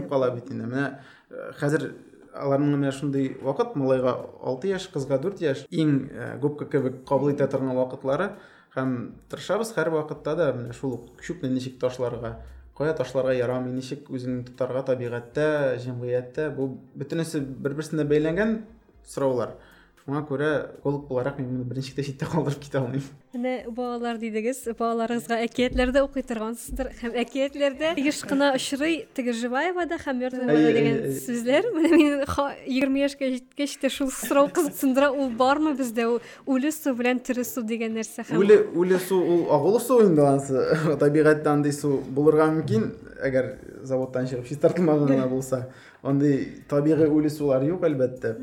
[0.09, 0.65] бары бит инде.
[0.67, 0.85] Менә
[1.29, 1.93] э, хәзер
[2.37, 4.13] аларның менә шундый вакыт малайга
[4.43, 8.33] 6 яшь, кызга 4 яшь иң э, губка кебек кабул итә торган вакытлары
[8.75, 8.93] һәм
[9.31, 12.37] тырышабыз һәр вакытта да менә шул ук чүпне ничек ташларга,
[12.77, 18.59] кая ташларга ярамый ничек үзеңне тотарга табигатьтә җәмгыятьтә бу бөтенесе бер берсенә бәйләнгән
[19.07, 19.55] сораулар
[20.03, 23.03] шуңа күрә эколог буларак мин моны беренчелектә читтә калдырып китә алмыйм.
[23.37, 30.23] Менә балалар дидегез балаларыгызга әкиятләрдә укый торгансыздыр һәм әкиятләрдә еш кына очрый теге живаевада һәм
[30.27, 31.13] әйе, әйе.
[31.21, 32.25] сүзләр менә мин
[32.65, 37.45] егерме яшькә җиткәч тә шул сорау кызыксындыра ул бармы бездә ул үле су белән тере
[37.47, 40.63] су дигән нәрсә һәм үле үле су ул агулы су инде анысы.
[41.01, 42.89] Табигатьтә андый су булырга мөмкин
[43.23, 43.53] әгәр
[43.87, 45.67] заводтан чыгып чистартылмаган гына булса
[46.03, 48.35] андый табигый үле сулар юк әлбәттә.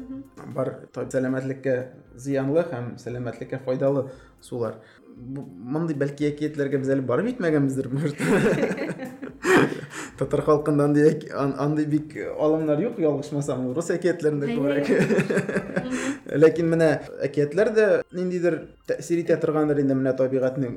[0.55, 1.77] Бар сәламәтлеккә
[2.17, 4.09] зыянлы һәм сәламәтлеккә файдалы
[4.45, 4.79] сулар.
[5.15, 8.19] Мондый бәлки әкиятләргә без әле барып җитмәгәнбездер может
[10.19, 14.91] татар халкында андый андый бик алымнар юк ялгышмасам урыс әкиятләрендә күбрәк.
[16.45, 16.91] Ләкин менә
[17.27, 20.77] әкиятләр дә ниндидер тәэсир итә торгандыр инде менә табигатьнең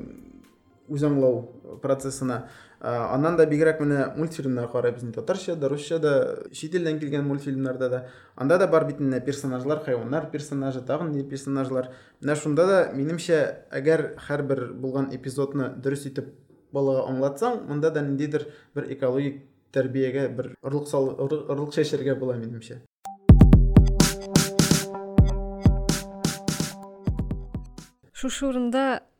[0.88, 2.46] үз аңлау процессына.
[2.80, 6.12] А, аннан да бигрәк менә мультфильмнар карайбыз инде татарча да русча да
[6.52, 8.02] чит илдән килгән мультфильмнарда да.
[8.36, 11.90] Анда да бар бит персонажлар хайваннар персонажы тагын ни персонажлар.
[12.20, 16.34] Менә шунда да минемчә әгәр һәрбер булган эпизодны дөрес итеп
[16.72, 22.80] балага аңлатсаң монда да ниндидер бер экологик тәрбиягә бер орлык сал орлык чәчәргә була минемчә
[28.12, 28.46] шушы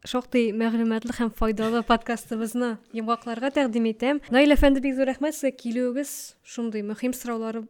[0.08, 4.22] шактый мәгълүматлы һәм файдалы подкастыбызны йомгакларга тәкъдим итәм.
[4.32, 6.14] Наил әфәнде бик зур рәхмәт сезгә килүегез.
[6.42, 7.60] Шундый мөһим сораулар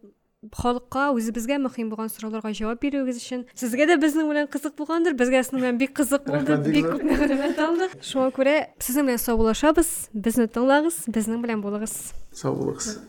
[0.55, 3.45] халыкка үзебезгә мөһим булган сорауларга җавап бирүегез өчен.
[3.59, 5.19] Сезгә дә безнең белән кызык булгандыр.
[5.19, 9.95] Безгә сезнең белән бик кызык булды бик күп мәгълүмат алдык шуңа күрә сезнең белән саубуллашабыз
[10.15, 11.99] безне тыңлагыз безнең белән булыгыз.
[12.31, 13.01] Сау булыгыз.